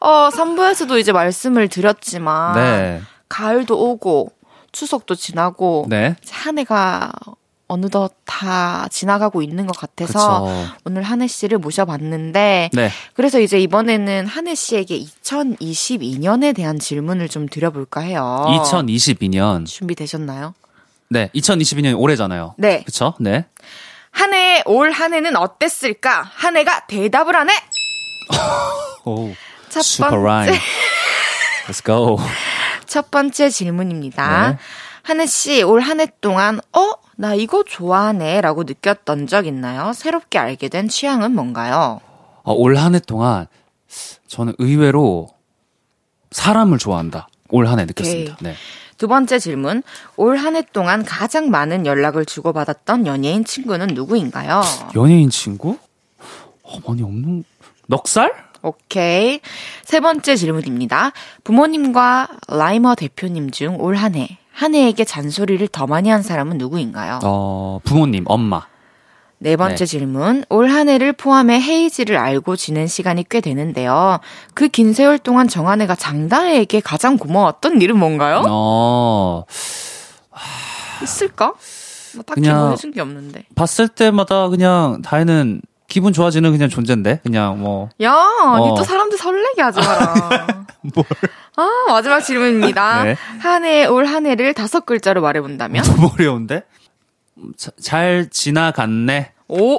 [0.00, 3.02] 어, 3부에서도 이제 말씀을 드렸지만 네.
[3.28, 4.32] 가을도 오고
[4.70, 6.16] 추석도 지나고 네.
[6.30, 7.12] 한 해가
[7.72, 10.74] 어느덧 다 지나가고 있는 것 같아서 그쵸.
[10.84, 12.90] 오늘 한혜 씨를 모셔봤는데 네.
[13.14, 18.44] 그래서 이제 이번에는 한혜 씨에게 2022년에 대한 질문을 좀 드려볼까 해요.
[18.48, 19.64] 2022년.
[19.66, 20.54] 준비되셨나요?
[21.08, 21.30] 네.
[21.34, 22.54] 2022년 올해잖아요.
[22.58, 22.82] 네.
[22.84, 23.14] 그쵸?
[23.20, 23.46] 네.
[24.10, 26.30] 한 해, 올 한 해는 어땠을까?
[26.34, 27.54] 한 해가 대답을 안 해!
[29.06, 29.32] 오.
[29.70, 30.52] 첫 번째.
[31.68, 32.18] Let's go.
[32.86, 34.50] 첫 번째 질문입니다.
[34.50, 34.58] 네.
[35.02, 36.92] 한혜 씨, 올 한 해 동안, 어?
[37.16, 38.40] 나 이거 좋아하네.
[38.40, 39.92] 라고 느꼈던 적 있나요?
[39.92, 42.00] 새롭게 알게 된 취향은 뭔가요?
[42.44, 43.46] 어, 올한 해 동안
[44.26, 45.28] 저는 의외로
[46.30, 47.28] 사람을 좋아한다.
[47.50, 48.38] 올 한 해 느꼈습니다.
[48.40, 48.54] 네.
[48.98, 49.82] 두 번째 질문.
[50.16, 54.62] 올 한 해 동안 가장 많은 연락을 주고받았던 연예인 친구는 누구인가요?
[54.96, 55.76] 연예인 친구?
[56.62, 57.44] 어, 많이 없는,
[57.86, 58.32] 넉살?
[58.62, 59.40] 오케이.
[59.84, 61.12] 세 번째 질문입니다.
[61.44, 67.20] 부모님과 라이머 대표님 중 올 한 해, 한해에게 잔소리를 더 많이 한 사람은 누구인가요?
[67.24, 68.62] 어, 부모님, 엄마.
[69.38, 69.86] 네 번째 네.
[69.86, 70.44] 질문.
[70.50, 74.20] 올 한 해를 포함해 헤이지를 알고 지낸 시간이 꽤 되는데요.
[74.54, 78.44] 그 긴 세월 동안 정한해가 장다혜에게 가장 고마웠던 일은 뭔가요?
[78.48, 79.44] 어,
[81.02, 81.54] 있을까?
[82.14, 83.46] 뭐 딱히 뭐 해준 게 없는데.
[83.56, 85.62] 봤을 때마다 그냥 다혜는
[85.92, 87.20] 기분 좋아지는 그냥 존재인데?
[87.22, 88.70] 그냥 뭐, 야, 어.
[88.70, 90.64] 니또 사람들 설레게 하지 마라.
[90.80, 91.04] 뭘.
[91.56, 93.04] 아, 마지막 질문입니다.
[93.04, 93.16] 네.
[93.40, 95.84] 한 해, 올 한 해를 다섯 글자로 말해본다면?
[95.84, 96.62] 너무 어려운데?
[97.36, 99.32] 음, 자- 잘 지나갔네.
[99.48, 99.76] 오!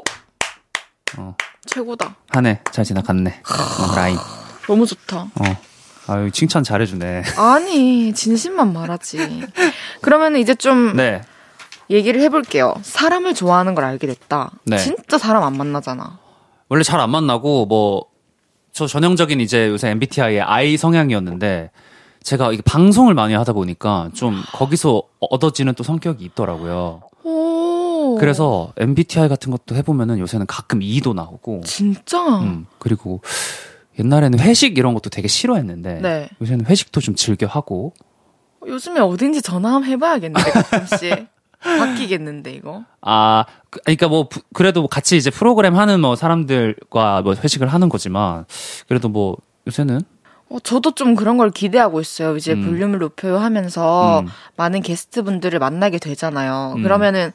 [1.18, 1.36] 어.
[1.66, 2.16] 최고다.
[2.30, 3.42] 한 해 잘 지나갔네.
[3.42, 4.16] 어, 라인.
[4.68, 5.18] 너무 좋다.
[5.18, 5.58] 어.
[6.08, 7.24] 아유, 칭찬 잘해주네.
[7.38, 9.46] 아니, 진심만 말하지.
[10.02, 11.24] 그러면 이제 좀 네.
[11.94, 12.74] 얘기를 해볼게요.
[12.82, 14.52] 사람을 좋아하는 걸 알게 됐다.
[14.66, 14.78] 네.
[14.78, 16.20] 진짜 사람 안 만나잖아.
[16.70, 18.06] 원래 잘 안 만나고, 뭐,
[18.72, 21.70] 저 전형적인 이제 요새 MBTI의 I 성향이었는데,
[22.24, 27.02] 제가 이게 방송을 많이 하다 보니까 좀 거기서 얻어지는 또 성격이 있더라고요.
[27.24, 28.16] 오.
[28.20, 32.40] 그래서 MBTI 같은 것도 해보면은 요새는 가끔 E도 나오고, 진짜?
[32.40, 33.22] 음, 그리고
[34.00, 36.30] 옛날에는 회식 이런 것도 되게 싫어했는데 네.
[36.42, 37.94] 요새는 회식도 좀 즐겨 하고
[38.66, 41.28] 요즘에 어딘지 전화 한번 해봐야겠는데 가끔씩
[41.64, 42.84] 바뀌겠는데 이거.
[43.02, 47.68] 아 그- 그러니까 뭐 부- 그래도 뭐 같이 이제 프로그램 하는 뭐 사람들과 뭐 회식을
[47.68, 48.46] 하는 거지만
[48.88, 49.38] 그래도 뭐
[49.68, 50.02] 요새는
[50.50, 52.36] 어, 저도 좀 그런 걸 기대하고 있어요.
[52.38, 52.66] 이제 음.
[52.66, 54.28] 볼륨을 높여요 하면서 음.
[54.58, 56.74] 많은 게스트분들을 만나게 되잖아요.
[56.78, 56.84] 음.
[56.84, 57.32] 그러면은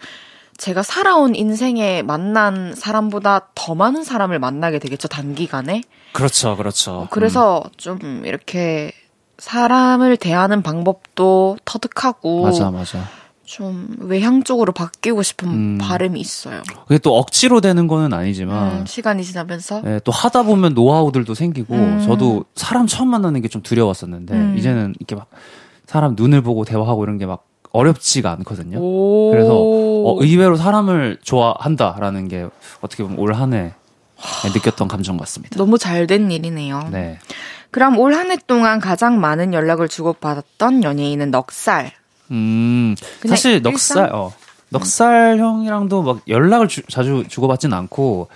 [0.57, 5.83] 제가 살아온 인생에 만난 사람보다 더 많은 사람을 만나게 되겠죠, 단기간에.
[6.13, 8.93] 그렇죠 그렇죠 그래서 좀 이렇게
[9.39, 13.05] 사람을 대하는 방법도 터득하고 음, 맞아 맞아
[13.49, 15.79] 좀 외향적으로 바뀌고 싶은 음.
[15.81, 16.63] 바람이 있어요.
[16.87, 21.75] 그게 또 억지로 되는 거는 아니지만 음, 시간이 지나면서 예, 또 하다 보면 노하우들도 생기고
[21.75, 22.03] 음.
[22.07, 24.55] 저도 사람 처음 만나는 게 좀 두려웠었는데 음.
[24.59, 25.29] 이제는 이렇게 막
[25.87, 28.79] 사람 눈을 보고 대화하고 이런 게 막 어렵지가 않거든요.
[28.81, 29.31] 오.
[29.31, 32.47] 그래서 어, 의외로 사람을 좋아한다라는 게
[32.83, 33.73] 어떻게 보면 올 한해
[34.55, 35.57] 느꼈던 감정 같습니다.
[35.57, 36.89] 너무 잘 된 일이네요.
[36.93, 37.19] 네.
[37.71, 41.93] 그럼 올 한 해 동안 가장 많은 연락을 주고받았던 연예인은 넉살.
[42.31, 42.95] 음,
[43.27, 44.33] 사실 넉살, 어,
[44.71, 48.29] 넉살 형이랑도 막 연락을 주- 자주 주고받진 않고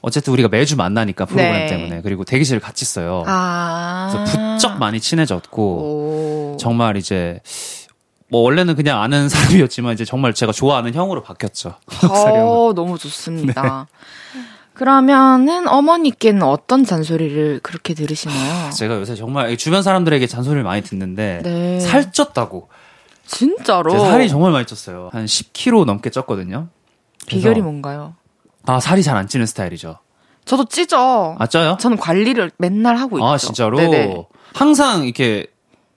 [0.00, 1.66] 어쨌든 우리가 매주 만나니까 프로그램 네.
[1.66, 3.24] 때문에 그리고 대기실 같이 써요.
[3.26, 4.10] 아.
[4.12, 6.56] 그래서 부쩍 많이 친해졌고 오.
[6.58, 7.40] 정말 이제
[8.30, 11.74] 뭐 원래는 그냥 아는 사람이었지만 이제 정말 제가 좋아하는 형으로 바뀌었죠.
[12.10, 13.86] 어, 너무 좋습니다.
[14.74, 18.70] 그러면은 어머니께는 어떤 잔소리를 그렇게 들으시나요?
[18.70, 21.78] 제가 요새 정말 주변 사람들에게 잔소리를 많이 듣는데 네.
[21.80, 22.66] 살쪘다고.
[23.28, 23.98] 진짜로?
[23.98, 25.12] 살이 정말 많이 쪘어요.
[25.12, 26.68] 한 10kg 넘게 쪘거든요.
[27.26, 28.14] 비결이 뭔가요?
[28.66, 29.98] 아 살이 잘 안 찌는 스타일이죠.
[30.44, 31.36] 저도 찌죠.
[31.38, 31.76] 아 쪄요?
[31.78, 33.26] 저는 관리를 맨날 하고 있죠.
[33.26, 33.76] 아 진짜로?
[33.76, 34.26] 네네.
[34.54, 35.46] 항상 이렇게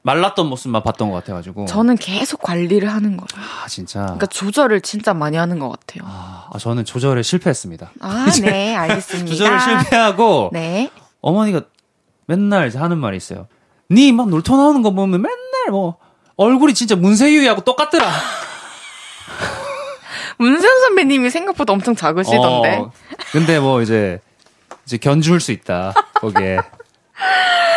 [0.03, 1.67] 말랐던 모습만 봤던 것 같아가지고.
[1.67, 3.27] 저는 계속 관리를 하는 거예요.
[3.63, 4.01] 아 진짜.
[4.01, 6.03] 그러니까 조절을 진짜 많이 하는 것 같아요.
[6.05, 7.91] 아, 아, 저는 조절에 실패했습니다.
[8.01, 9.29] 아, 네, 알겠습니다.
[9.31, 10.91] 조절을 실패하고 네.
[11.21, 11.61] 어머니가
[12.25, 13.47] 맨날 하는 말이 있어요.
[13.89, 15.37] 니막 놀토 나오는 거 보면 맨날
[15.69, 15.97] 뭐
[16.37, 18.09] 얼굴이 진짜 문세유하고 똑같더라.
[20.37, 22.77] 문세윤 선배님이 생각보다 엄청 작으시던데.
[22.77, 22.91] 어,
[23.31, 24.19] 근데 뭐 이제
[24.85, 26.57] 이제 견줄 수 있다 거기에.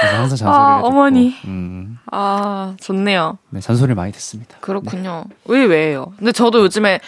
[0.01, 1.37] 그래서 항상 잔소리를 아, 듣고, 어머니.
[1.45, 3.39] 음, 아, 좋네요.
[3.51, 4.57] 네, 잔소리를 많이 듣습니다.
[4.61, 5.25] 그렇군요.
[5.45, 6.13] 왜, 왜요?
[6.19, 7.01] 근데 저도 요즘에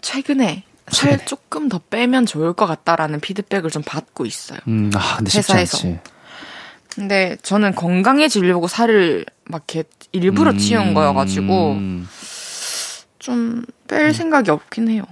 [0.00, 4.58] 최근에 살 조금 더 빼면 좋을 것 같다라는 피드백을 좀 받고 있어요.
[4.68, 5.76] 음, 아 근데 쉽지 회사에서.
[5.88, 6.00] 않지.
[6.94, 12.08] 근데 저는 건강해지려고 살을 막 이렇게 일부러 음, 찌운 거여가지고 음.
[13.18, 15.04] 좀뺄 생각이 없긴 해요.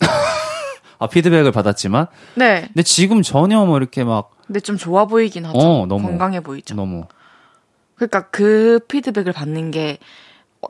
[0.98, 2.62] 아 피드백을 받았지만 네.
[2.68, 5.58] 근데 지금 전혀 뭐 이렇게 막 근데 좀 좋아 보이긴 하죠.
[5.58, 6.06] 어, 너무.
[6.06, 6.74] 건강해 보이죠.
[6.74, 7.06] 너무
[7.96, 9.98] 그러니까 그 피드백을 받는 게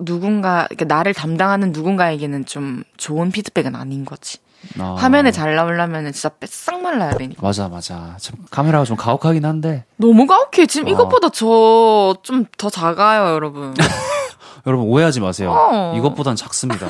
[0.00, 4.38] 누군가, 그러니까 나를 담당하는 누군가에게는 좀 좋은 피드백은 아닌 거지.
[4.78, 7.40] 아, 화면에 잘 나오려면 진짜 뺏싹 말라야 되니까.
[7.46, 10.66] 맞아 맞아 참 카메라가 좀 가혹하긴 한데 너무 가혹해.
[10.66, 10.90] 지금 어.
[10.90, 13.74] 이것보다 저 좀 더 작아요, 여러분.
[14.66, 15.94] 여러분 오해하지 마세요 어.
[15.96, 16.88] 이것보단 작습니다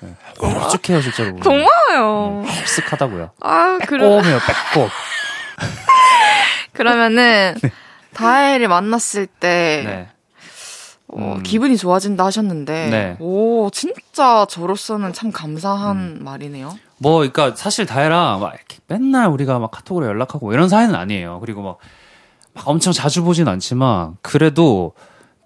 [0.00, 1.42] 네, 홀쭉해요 실제로 보면.
[1.90, 2.42] 고마워요.
[2.42, 2.50] 네,
[3.40, 4.02] 아, 그래.
[4.02, 4.38] 빼꼼해요
[4.74, 4.88] 빼꼼
[6.72, 7.54] 그러면은,
[8.14, 10.08] 다혜를 만났을 때, 네.
[11.08, 11.42] 어, 음.
[11.42, 13.16] 기분이 좋아진다 하셨는데, 네.
[13.20, 16.76] 오, 진짜 저로서는 참 감사한 말이네요.
[16.98, 21.40] 뭐, 그니까, 사실 다혜랑 막 이렇게 맨날 우리가 막 카톡으로 연락하고 이런 사이는 아니에요.
[21.40, 21.78] 그리고 막,
[22.54, 24.92] 막 엄청 자주 보진 않지만, 그래도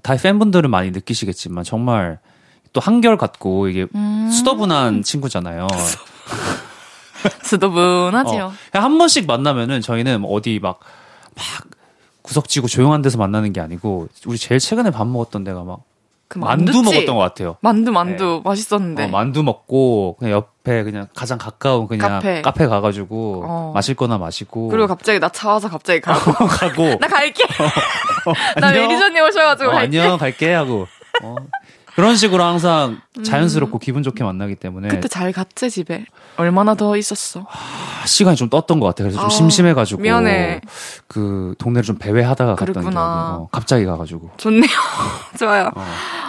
[0.02, 2.18] 다혜 팬분들은 많이 느끼시겠지만, 정말
[2.72, 4.30] 또 한결 같고, 이게 음.
[4.30, 5.66] 수더분한 친구잖아요.
[7.42, 8.44] 스더분하지요.
[8.44, 10.78] 어, 한 번씩 만나면은 저희는 뭐 어디 막,
[11.34, 11.44] 막
[12.22, 15.80] 구석지고 조용한 데서 만나는 게 아니고, 우리 제일 최근에 밥 먹었던 데가 막,
[16.30, 16.80] 그 만두.
[16.82, 17.56] 먹었던 것 같아요.
[17.60, 18.40] 만두, 만두.
[18.44, 19.04] 맛있었는데.
[19.04, 22.40] 어, 만두 먹고 그냥 옆에 그냥 가장 가까운 그냥 카페.
[22.40, 23.72] 카페, 가가지고 어.
[23.74, 26.32] 마실 거나 마시고 그리고 갑자기 나 차 와서 갑자기 가고.
[26.46, 27.42] 가고 나 갈게.
[28.60, 28.86] 나 안녕.
[28.86, 30.00] 매니저님 오셔가지고 어, 갈게.
[30.00, 30.86] 안녕 갈게 하고
[31.24, 31.34] 어.
[31.94, 34.90] 그런 식으로 항상 자연스럽고 기분 좋게 만나기 때문에 음.
[34.90, 36.04] 그때 잘 갔지, 집에.
[36.36, 37.46] 얼마나 더 있었어.
[37.50, 39.08] 아, 시간이 좀 떴던 것 같아요.
[39.08, 40.60] 그래서 좀 아, 심심해가지고 미안해.
[41.08, 42.96] 그 동네를 좀 배회하다가 갔던 기억이.
[42.96, 44.70] 어, 갑자기 가가지고 좋네요.
[45.38, 45.70] 좋아요.
[45.74, 45.84] 어.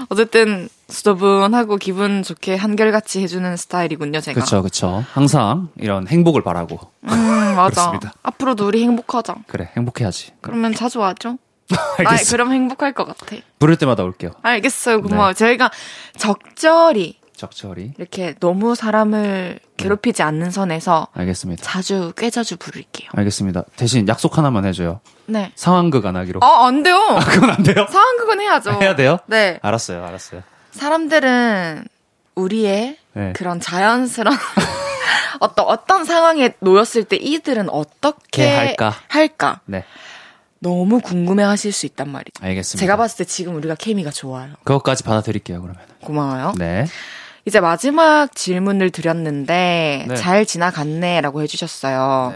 [0.09, 4.41] 어쨌든, 수더분하고 기분 좋게 한결같이 해주는 스타일이군요, 제가.
[4.41, 7.97] 그쵸 그쵸 항상 이런 행복을 바라고 음, 맞아.
[8.23, 9.35] 앞으로도 우리 행복하자.
[9.47, 11.37] 그래 행복해야지 그러면 자주 와줘.
[12.05, 13.35] 아, 그럼 행복할 것 같아.
[13.59, 15.01] 부를 때마다 올게요 알겠어요.
[15.01, 15.29] 고마워.
[15.29, 15.33] 네.
[15.33, 15.71] 저희가
[16.17, 23.09] 적절히 적절히 이렇게 너무 사람을 괴롭히지 않는 선에서 알겠습니다 자주, 꽤 자주 부를게요.
[23.15, 23.63] 알겠습니다.
[23.75, 24.99] 대신 약속 하나만 해줘요.
[25.25, 25.51] 네.
[25.55, 26.39] 상황극 안 하기로.
[26.43, 26.99] 아, 안 돼요.
[27.27, 27.87] 그건 안 돼요?
[27.89, 28.77] 상황극은 해야죠.
[28.81, 29.17] 해야 돼요?
[29.25, 29.59] 네.
[29.63, 30.43] 알았어요, 알았어요.
[30.71, 31.87] 사람들은
[32.35, 33.33] 우리의 네.
[33.35, 34.37] 그런 자연스러운
[35.39, 38.93] 어떤 어떤 상황에 놓였을 때 이들은 어떻게 할까?
[39.07, 39.61] 할까?
[39.65, 39.83] 네.
[40.63, 42.43] 너무 궁금해 하실 수 있단 말이죠.
[42.45, 42.79] 알겠습니다.
[42.79, 44.51] 제가 봤을 때 지금 우리가 케미가 좋아요.
[44.63, 45.81] 그것까지 받아드릴게요, 그러면.
[46.03, 46.53] 고마워요.
[46.57, 46.85] 네.
[47.45, 50.15] 이제 마지막 질문을 드렸는데 네.
[50.15, 52.33] 잘 지나갔네 라고 해주셨어요.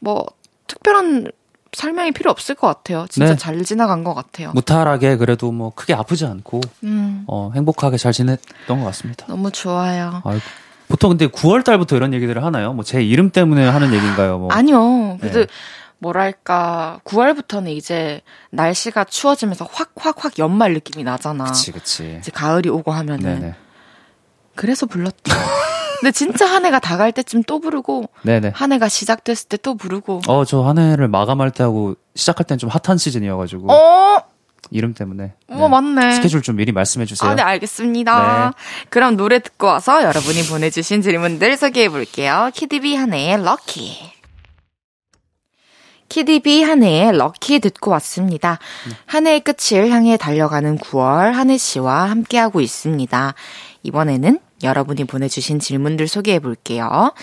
[0.00, 0.26] 뭐
[0.66, 1.28] 특별한
[1.72, 3.06] 설명이 필요 없을 것 같아요.
[3.08, 3.36] 진짜 네.
[3.36, 4.50] 잘 지나간 것 같아요.
[4.52, 9.24] 무탈하게 그래도 뭐 크게 아프지 않고 음, 어, 행복하게 잘 지냈던 것 같습니다.
[9.26, 10.20] 너무 좋아요.
[10.26, 10.42] 아이고.
[10.88, 12.74] 보통 근데 9월 달부터 이런 얘기들을 하나요?
[12.74, 14.36] 뭐 제 이름 때문에 하는 얘기인가요?
[14.38, 14.52] 뭐.
[14.52, 15.16] 아니요.
[15.18, 15.46] 그래도 네.
[16.02, 21.44] 뭐랄까 9월부터는 이제 날씨가 추워지면서 확 확 확 연말 느낌이 나잖아.
[21.44, 22.16] 그치, 그치.
[22.18, 23.54] 이제 가을이 오고 하면은 네네.
[24.56, 25.32] 그래서 불렀죠.
[26.00, 28.50] 근데 진짜 한 해가 다 갈 때쯤 또 부르고 네네.
[28.54, 30.22] 한 해가 시작됐을 때 또 부르고.
[30.26, 33.70] 어, 저 한 해를 마감할 때 하고 시작할 때는 좀 핫한 시즌이어가지고.
[33.72, 34.18] 어,
[34.72, 35.34] 이름 때문에.
[35.48, 36.12] 어 맞네.
[36.14, 37.30] 스케줄 좀 미리 말씀해 주세요.
[37.30, 38.50] 아, 네, 알겠습니다.
[38.56, 38.86] 네.
[38.90, 42.50] 그럼 노래 듣고 와서 여러분이 보내주신 질문들 소개해 볼게요.
[42.54, 44.21] 키디비 한 해의 럭키.
[46.12, 48.58] 키디비 한 해의 럭키 듣고 왔습니다.
[49.06, 53.32] 한 해의 끝을 향해 달려가는 9월 한혜 씨와 함께하고 있습니다.
[53.82, 57.14] 이번에는 여러분이 보내주신 질문들 소개해 볼게요.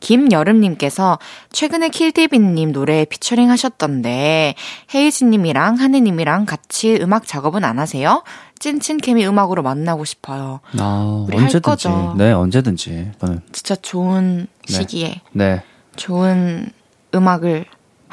[0.00, 1.18] 김여름님께서
[1.52, 4.56] 최근에 킬디비님 노래에 피처링 하셨던데
[4.94, 8.24] 헤이즈님이랑 한혜님이랑 같이 음악 작업은 안 하세요?
[8.58, 10.60] 찐친 케미 음악으로 만나고 싶어요.
[10.78, 11.62] 아, 우리 할 언제든지.
[11.62, 12.14] 거죠.
[12.18, 13.12] 네, 언제든지.
[13.18, 13.40] 저는.
[13.52, 14.74] 진짜 좋은 네.
[14.74, 15.62] 시기에 네.
[15.96, 16.68] 좋은
[17.14, 17.64] 음악을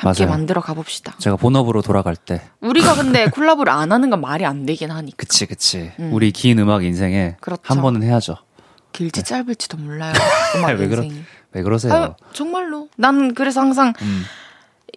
[0.02, 0.36] 함께 맞아요.
[0.36, 1.14] 만들어 가봅시다.
[1.20, 2.42] 제가 본업으로 돌아갈 때.
[2.62, 5.16] 우리가 근데 콜라보를 안 하는 건 말이 안 되긴 하니까.
[5.18, 5.92] 그치, 그치.
[6.00, 6.12] 음.
[6.14, 7.38] 우리 긴 음악 인생에.
[7.40, 7.62] 그렇죠.
[7.66, 8.36] 한 번은 해야죠.
[8.92, 10.14] 길지 짧을지도 몰라요.
[10.58, 11.24] 음악 왜 그러- 인생이.
[11.54, 11.94] 왜 그러세요?
[11.94, 12.88] 아유, 정말로.
[12.98, 14.24] 난 그래서 항상 음.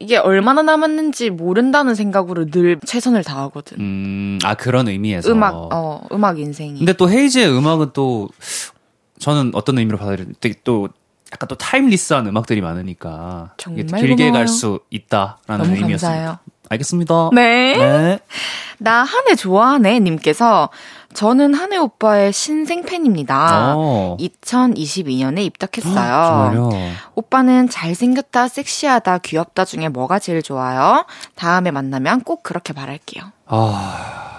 [0.01, 3.79] 이게 얼마나 남았는지 모른다는 생각으로 늘 최선을 다하거든.
[3.81, 5.31] 음, 아, 그런 의미에서.
[5.31, 6.79] 음악, 어, 음악 인생이.
[6.79, 8.29] 근데 또 헤이즈의 음악은 또
[9.21, 9.99] 저는 어떤 의미로
[10.41, 10.89] 되게 또
[11.35, 14.30] 약간 또 타임리스한 음악들이 많으니까 정말 길게.
[14.30, 15.97] 갈 수 있다라는 의미였습니다.
[16.09, 16.39] 감사해요.
[16.70, 17.30] 알겠습니다.
[17.35, 17.76] 네.
[17.76, 18.18] 네.
[18.78, 20.70] 나 한해 좋아하네 님께서
[21.12, 23.74] 저는 한해 오빠의 신생 팬입니다.
[23.76, 24.16] 어.
[24.18, 26.53] 2022년에 입덕했어요.
[26.55, 26.70] 정말요.
[27.14, 31.05] 오빠는 잘생겼다, 섹시하다, 귀엽다 중에 뭐가 제일 좋아요?
[31.37, 33.24] 다음에 만나면 꼭 그렇게 말할게요.
[33.47, 34.34] 아.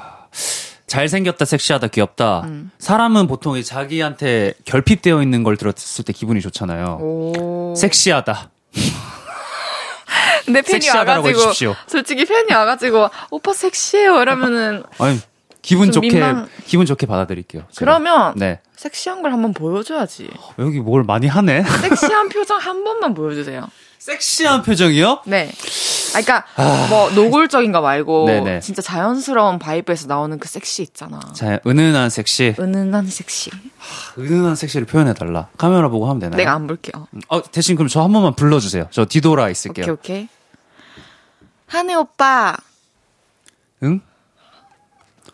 [0.96, 2.42] 잘생겼다, 섹시하다, 귀엽다.
[2.46, 2.72] 음.
[2.80, 7.00] 사람은 보통 이 자기한테 결핍되어 있는 걸 들었을 때 기분이 좋잖아요.
[7.02, 7.74] 오.
[7.78, 8.50] 섹시하다.
[10.46, 11.76] 근데 팬이 와가지고 해주십시오.
[11.88, 15.20] 솔직히 팬이 와가지고 오빠 섹시해요 이러면은 아니,
[15.62, 17.64] 기분 좀 좋게, 민망- 기분 좋게 받아들일게요.
[17.72, 17.80] 제가.
[17.80, 18.60] 그러면 네.
[18.76, 20.30] 섹시한 걸 한번 보여줘야지.
[20.60, 21.64] 여기 뭘 많이 하네?
[21.64, 23.68] 섹시한 표정 한 번만 보여주세요.
[24.06, 25.22] 섹시한 표정이요?
[25.26, 25.52] 네.
[26.16, 26.46] 아, 그러니까
[26.90, 28.60] 뭐 노골적인 거 말고 네네.
[28.60, 31.20] 진짜 자연스러운 바이브에서 나오는 그 섹시 있잖아.
[31.34, 32.54] 자, 은은한 섹시.
[32.60, 33.50] 은은한 섹시.
[34.20, 35.48] 은은한 섹시를 표현해 달라.
[35.58, 36.38] 카메라 보고 하면 되나요?
[36.38, 37.08] 내가 안 볼게요.
[37.30, 38.88] 어, 대신 그럼 저 한 번만 불러 주세요.
[38.92, 39.86] 저 뒤돌아 있을게요.
[39.86, 40.30] 오케이 오케이.
[41.66, 42.56] 한혜 오빠.
[43.82, 44.02] 응?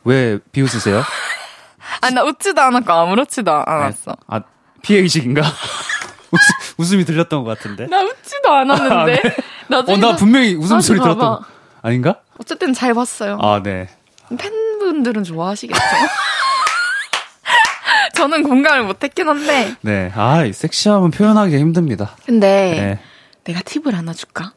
[0.05, 1.03] 왜 비웃으세요?
[2.01, 4.15] 아 나 웃지도 않았고 아무렇지도 않았어.
[4.27, 4.41] 아,
[4.81, 5.41] 피해의식인가?
[6.31, 7.87] 웃음, 웃음 이 들렸던 것 같은데.
[7.87, 9.21] 나 웃지도 않았는데.
[9.67, 11.19] 나중에 어, 나 나- 분명히 웃음소리 들었던.
[11.19, 11.43] 거.
[11.81, 12.19] 아닌가?
[12.39, 13.37] 어쨌든 잘 봤어요.
[13.41, 13.89] 아, 네.
[14.37, 15.79] 팬분들은 좋아하시겠죠.
[18.15, 19.75] 저는 공감을 못했긴 한데.
[19.81, 20.11] 네.
[20.15, 22.15] 아, 이 섹시함은 표현하기가 힘듭니다.
[22.25, 22.47] 근데
[22.79, 22.99] 네.
[23.43, 24.53] 내가 팁을 하나 줄까?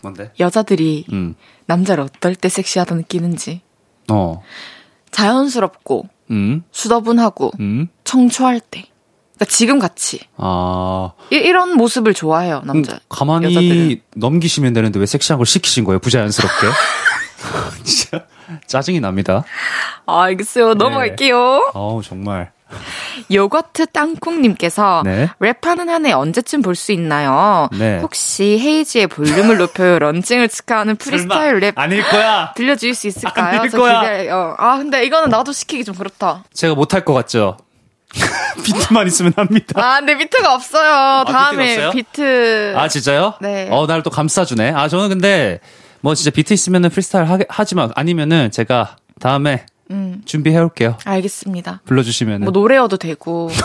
[0.00, 0.32] 뭔데?
[0.40, 1.34] 여자들이 음.
[1.66, 3.60] 남자를 어떨 때 섹시하다 느끼는지.
[4.10, 4.42] 어.
[5.10, 6.62] 자연스럽고 음.
[6.70, 7.88] 수더분하고 음.
[8.04, 8.86] 청초할 때.
[9.36, 11.12] 그러니까 지금 같이 아.
[11.30, 12.94] 이런 모습을 좋아해요 남자.
[12.94, 14.00] 음, 가만히 여자들은.
[14.16, 15.98] 넘기시면 되는데 왜 섹시한 걸 시키신 거예요?
[15.98, 16.66] 부자연스럽게.
[17.84, 18.24] 진짜
[18.66, 19.44] 짜증이 납니다.
[20.06, 20.74] 아, 알겠어요.
[20.74, 21.70] 넘어갈게요.
[21.74, 22.50] 어우, 정말.
[23.30, 25.28] 요거트 땅콩님께서 네.
[25.40, 27.68] 랩하는 한해 언제쯤 볼 수 있나요?
[27.72, 28.00] 네.
[28.00, 32.52] 혹시 헤이즈의 볼륨을 높여요 런칭을 축하하는 프리스타일 랩 아닐 거야.
[32.56, 33.58] 들려줄 수 있을까요?
[33.60, 34.00] 아닐 저 거야.
[34.00, 34.56] 기대해요.
[34.58, 36.42] 아 근데 이거는 나도 시키기 좀 그렇다.
[36.52, 37.56] 제가 못할 것 같죠?
[38.64, 39.80] 비트만 있으면 합니다.
[39.82, 41.24] 아 근데 비트가 없어요.
[41.24, 41.90] 다음에 비트가 없어요?
[41.92, 42.74] 비트.
[42.76, 43.34] 아, 진짜요?
[43.40, 43.68] 네.
[43.70, 44.72] 어, 날 또 감싸주네.
[44.72, 45.60] 아, 저는 근데,
[46.00, 50.96] 뭐 진짜 비트 있으면은 프리스타일 하, 하지만, 아니면은 제가 다음에 음 준비해 올게요.
[51.04, 51.80] 알겠습니다.
[51.84, 52.44] 불러주시면은.
[52.44, 53.50] 뭐 노래여도 되고.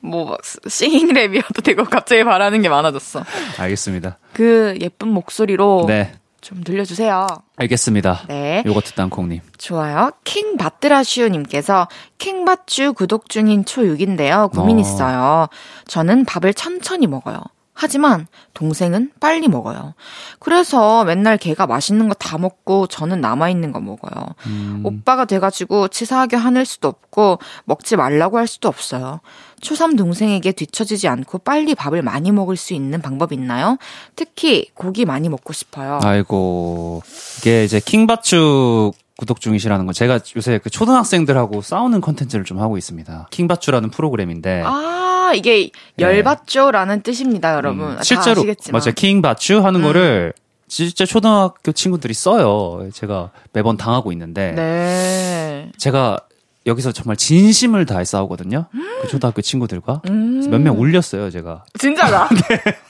[0.00, 0.36] 뭐
[0.68, 3.24] singing 랩이어도 되고 갑자기 바라는 게 많아졌어.
[3.58, 4.18] 알겠습니다.
[4.34, 6.12] 그 예쁜 목소리로 네.
[6.40, 7.26] 좀 들려주세요.
[7.56, 8.22] 알겠습니다.
[8.28, 8.62] 네.
[8.66, 9.40] 요거트 땅콩님.
[9.58, 10.10] 좋아요.
[10.24, 14.52] 킹바트라슈님께서 킹바쭈 구독 중인 초6인데요.
[14.52, 14.80] 고민 어.
[14.80, 15.48] 있어요.
[15.86, 17.40] 저는 밥을 천천히 먹어요.
[17.78, 19.94] 하지만 동생은 빨리 먹어요.
[20.40, 24.34] 그래서 맨날 걔가 맛있는 거 다 먹고 저는 남아있는 거 먹어요.
[24.46, 24.80] 음.
[24.84, 29.20] 오빠가 돼가지고 치사하게 화낼 수도 없고 먹지 말라고 할 수도 없어요.
[29.60, 33.76] 초3 동생에게 뒤처지지 않고 빨리 밥을 많이 먹을 수 있는 방법 있나요?
[34.16, 36.00] 특히 고기 많이 먹고 싶어요.
[36.02, 37.02] 아이고
[37.38, 43.28] 이게 이제 킹바추 구독 중이시라는 거 제가 요새 그 초등학생들하고 싸우는 컨텐츠를 좀 하고 있습니다.
[43.30, 47.90] 킹바추라는 프로그램인데 아, 이게 열받죠라는 뜻입니다, 여러분.
[47.90, 48.44] 음, 다 실제로.
[48.72, 48.92] 맞아요.
[48.94, 49.84] 킹바추 하는 음.
[49.84, 50.32] 거를
[50.68, 52.88] 진짜 초등학교 친구들이 써요.
[52.92, 55.70] 제가 매번 당하고 있는데 네.
[55.78, 56.18] 제가
[56.66, 58.66] 여기서 정말 진심을 다해 싸우거든요.
[59.02, 60.48] 그 초등학교 친구들과 음.
[60.50, 61.64] 몇명 울렸어요, 제가.
[61.78, 62.28] 진짜가?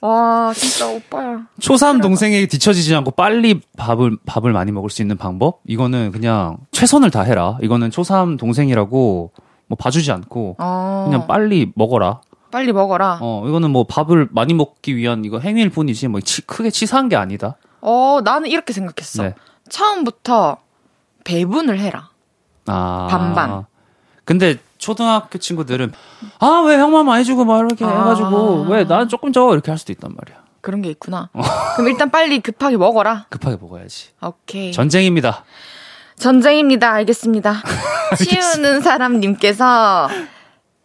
[0.00, 1.48] 와, 진짜 오빠야.
[1.58, 5.58] 초삼 동생에게 뒤처지지 않고 빨리 밥을 밥을 많이 먹을 수 있는 방법?
[5.66, 7.58] 이거는 그냥 최선을 다해라.
[7.62, 9.32] 이거는 초삼 동생이라고
[9.68, 11.04] 뭐 봐주지 않고 어.
[11.08, 12.20] 그냥 빨리 먹어라.
[12.50, 13.18] 빨리 먹어라.
[13.20, 17.16] 어 이거는 뭐 밥을 많이 먹기 위한 이거 행위일 뿐이지 뭐 치- 크게 치사한 게
[17.16, 17.56] 아니다.
[17.80, 19.22] 어, 나는 이렇게 생각했어.
[19.22, 19.34] 네.
[19.68, 20.56] 처음부터
[21.24, 22.08] 배분을 해라.
[22.66, 23.64] 아 반반.
[24.24, 25.92] 근데 초등학교 친구들은
[26.40, 27.88] 아 왜 형만 많이 주고 막 이렇게 아.
[27.90, 30.42] 해가지고 왜 나는 조금 줘 이렇게 할 수도 있단 말이야.
[30.62, 31.28] 그런 게 있구나.
[31.34, 31.42] 어.
[31.76, 33.26] 그럼 일단 빨리 급하게 먹어라.
[33.28, 34.08] 급하게 먹어야지.
[34.22, 34.72] 오케이.
[34.72, 35.44] 전쟁입니다.
[36.18, 36.92] 전쟁입니다.
[36.94, 37.62] 알겠습니다.
[38.16, 40.08] 치우는 사람님께서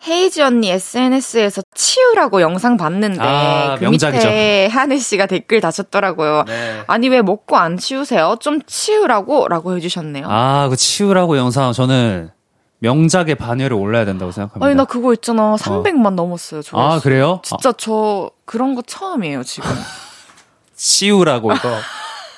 [0.06, 4.28] 헤이즈 언니 SNS에서 치우라고 영상 봤는데 아, 그 명작이죠.
[4.28, 6.44] 밑에 하늘 씨가 댓글 다셨더라고요.
[6.46, 6.84] 네.
[6.88, 8.36] 아니 왜 먹고 안 치우세요?
[8.42, 10.26] 좀 치우라고라고 해주셨네요.
[10.30, 12.32] 아, 그 치우라고 영상 저는
[12.80, 14.66] 명작의 반열에 올라야 된다고 생각합니다.
[14.66, 16.62] 아니 나 그거 있잖아 300만 넘었어요.
[16.62, 17.40] 조 아, 그래요?
[17.46, 19.70] 진짜 저 그런 거 처음이에요 지금.
[20.76, 21.70] 치우라고 이거.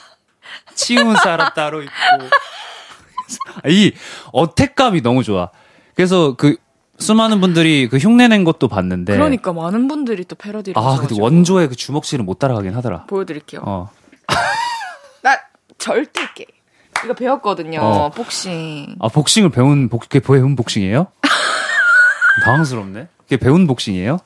[0.75, 1.91] 치운 사람 따로 있고.
[3.67, 3.93] 이
[4.31, 5.49] 어택감이 너무 좋아.
[5.95, 6.57] 그래서 그
[6.97, 9.13] 수많은 분들이 그 흉내낸 것도 봤는데.
[9.13, 11.15] 그러니까 많은 분들이 또 패러디를 아, 근데.
[11.19, 13.05] 원조의 그 주먹질은 못 따라가긴 하더라.
[13.07, 13.61] 보여드릴게요.
[13.65, 13.89] 어.
[15.21, 15.37] 나
[15.77, 16.45] 절대 이게
[17.03, 17.79] 이거 배웠거든요.
[17.81, 18.09] 어.
[18.11, 18.95] 복싱.
[18.99, 21.07] 아, 복싱을 배운 복, 그게 배운 복싱이에요?
[22.45, 23.07] 당황스럽네.
[23.23, 24.19] 그게 배운 복싱이에요?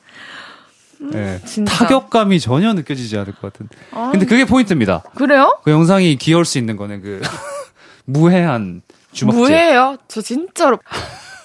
[1.12, 1.40] 네.
[1.44, 1.72] 진짜.
[1.74, 3.68] 타격감이 전혀 느껴지지 않을 것 같은.
[3.92, 5.02] 아, 근데 그게 포인트입니다.
[5.14, 5.58] 그래요?
[5.64, 7.22] 그 영상이 귀여울 수 있는 거는 그
[8.12, 8.82] 무해한
[9.12, 9.40] 주먹질.
[9.40, 9.96] 뭐예요?
[10.08, 10.78] 저 진짜로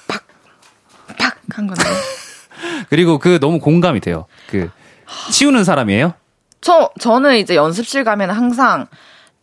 [0.07, 0.21] 팍
[1.17, 1.83] 팍 한 건데.
[2.89, 4.25] 그리고 그 너무 공감이 돼요.
[4.49, 4.69] 그
[5.31, 6.13] 치우는 사람이에요?
[6.61, 8.87] 저 저는 이제 연습실 가면 항상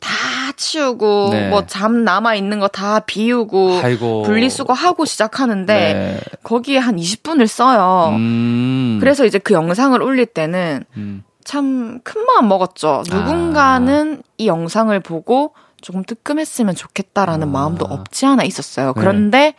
[0.01, 0.11] 다
[0.57, 1.49] 치우고 네.
[1.49, 4.23] 뭐잠 남아 있는 거 다 비우고 아이고.
[4.25, 6.21] 분리수거 하고 시작하는데 네.
[6.43, 8.09] 거기에 한 20분을 써요.
[8.17, 8.99] 음.
[9.01, 11.23] 그래서 이제 그 영상을 올릴 때는 음.
[11.45, 13.05] 참큰 마음 먹었죠.
[13.09, 17.51] 누군가는 이 영상을 보고 조금 뜨끔했으면 좋겠다라는 아.
[17.51, 18.95] 마음도 없지 않아 있었어요.
[18.95, 19.01] 네.
[19.01, 19.55] 그런데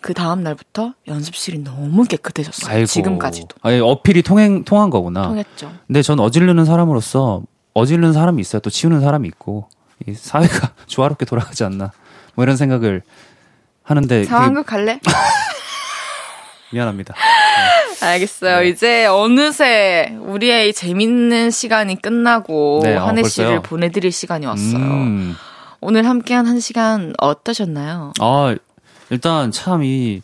[0.00, 2.72] 그 다음 날부터 연습실이 너무 깨끗해졌어요.
[2.72, 2.86] 아이고.
[2.86, 5.28] 지금까지도 아니, 어필이 통행 통한 거구나.
[5.28, 5.72] 통했죠.
[5.86, 7.42] 근데 전 어지르는 사람으로서
[7.74, 9.68] 어지르는 사람이 있어야 또 치우는 사람이 있고
[10.06, 11.90] 이 사회가 조화롭게 돌아가지 않나.
[12.34, 13.02] 뭐 이런 생각을
[13.82, 15.00] 하는데 상황극 갈래?
[16.72, 17.14] 미안합니다.
[18.02, 18.60] 알겠어요.
[18.60, 18.68] 네.
[18.68, 23.62] 이제 어느새 우리의 이 재밌는 시간이 끝나고 네, 어, 한혜 씨를 벌써요?
[23.62, 24.76] 보내드릴 시간이 왔어요.
[24.78, 25.36] 음.
[25.82, 28.12] 오늘 함께한 한 시간 어떠셨나요?
[28.20, 28.54] 아,
[29.10, 30.22] 일단 참 이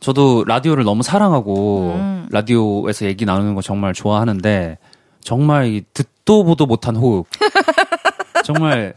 [0.00, 2.28] 저도 라디오를 너무 사랑하고 음.
[2.30, 4.78] 라디오에서 얘기 나누는 거 정말 좋아하는데
[5.22, 7.26] 정말 이 듣도 보도 못한 호흡.
[8.44, 8.94] 정말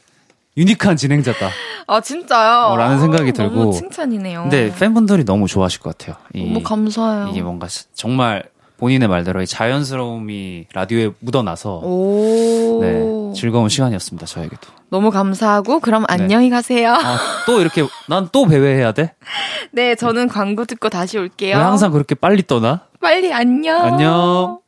[0.58, 1.50] 유니크한 진행자다.
[1.88, 2.68] 아 진짜요?
[2.74, 3.56] 어, 라는 생각이 아, 들고.
[3.56, 4.42] 너무 칭찬이네요.
[4.44, 6.18] 근데 팬분들이 너무 좋아하실 것 같아요.
[6.34, 7.30] 이, 너무 감사해요.
[7.30, 8.44] 이게 뭔가 시- 정말
[8.82, 12.80] 본인의 말대로 이 자연스러움이 라디오에 묻어나서 오.
[12.82, 14.26] 네, 즐거운 시간이었습니다.
[14.26, 14.62] 저에게도.
[14.90, 16.92] 너무 감사하고 그럼 안녕히 가세요.
[16.96, 19.14] 아, 또 이렇게 난 또 배회해야 돼?
[19.72, 21.58] 네, 저는 광고 듣고 다시 올게요.
[21.58, 22.82] 왜 항상 그렇게 빨리 떠나?
[23.00, 23.84] 빨리 안녕.
[23.84, 24.60] 안녕.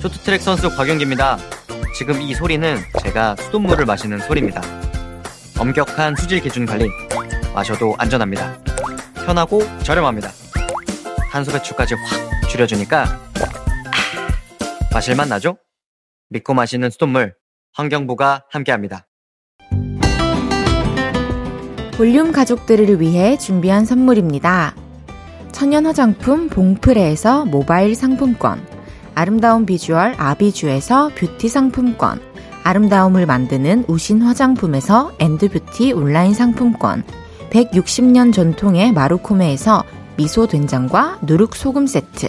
[0.00, 1.36] 쇼트트랙 선수 곽영기입니다.
[1.94, 4.62] 지금 이 소리는 제가 수돗물을 마시는 소리입니다.
[5.58, 6.88] 엄격한 수질 기준 관리,
[7.54, 8.56] 마셔도 안전합니다.
[9.26, 10.30] 편하고 저렴합니다.
[11.30, 13.18] 탄소 배출까지 확 줄여주니까 아,
[14.92, 15.56] 마실맛 나죠?
[16.28, 17.34] 믿고 마시는 수돗물,
[17.72, 19.06] 환경부가 함께합니다.
[21.96, 24.74] 볼륨 가족들을 위해 준비한 선물입니다.
[25.50, 28.62] 천연 화장품 봉프레에서 모바일 상품권,
[29.14, 32.20] 아름다운 비주얼 아비주에서 뷰티 상품권,
[32.64, 37.02] 아름다움을 만드는 우신 화장품에서 엔드뷰티 온라인 상품권,
[37.50, 39.84] 160년 전통의 마루코메에서
[40.16, 42.28] 미소 된장과 누룩 소금 세트,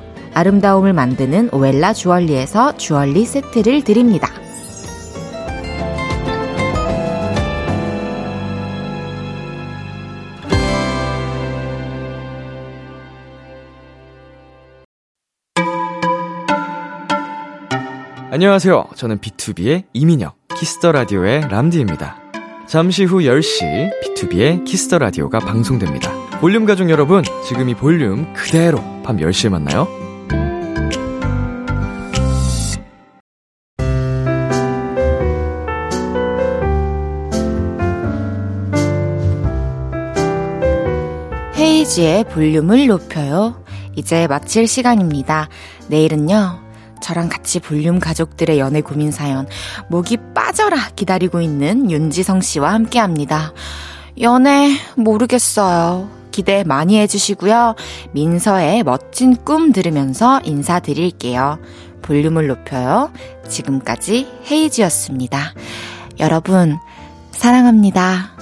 [0.33, 4.29] 아름다움을 만드는 오엘라 주얼리에서 주얼리 세트를 드립니다.
[18.33, 18.85] 안녕하세요.
[18.95, 22.15] 저는 B2B의 이민혁, 키스 더 라디오의 람디입니다.
[22.65, 26.11] 잠시 후 10시 B2B의 키스 더 라디오가 방송됩니다.
[26.39, 29.85] 볼륨 가족 여러분, 지금 이 볼륨 그대로 밤 10시에 만나요.
[41.57, 43.63] 헤이즈의 볼륨을 높여요.
[43.95, 45.49] 이제 마칠 시간입니다.
[45.87, 46.59] 내일은요.
[47.01, 49.47] 저랑 같이 볼륨 가족들의 연애 고민 사연
[49.89, 53.53] 목이 빠져라 기다리고 있는 윤지성 씨와 함께 합니다.
[54.19, 56.20] 연애 모르겠어요.
[56.31, 57.75] 기대 많이 해주시고요.
[58.11, 61.59] 민서의 멋진 꿈 들으면서 인사드릴게요.
[62.01, 63.11] 볼륨을 높여요.
[63.47, 65.53] 지금까지 헤이지였습니다.
[66.19, 66.77] 여러분,
[67.31, 68.40] 사랑합니다.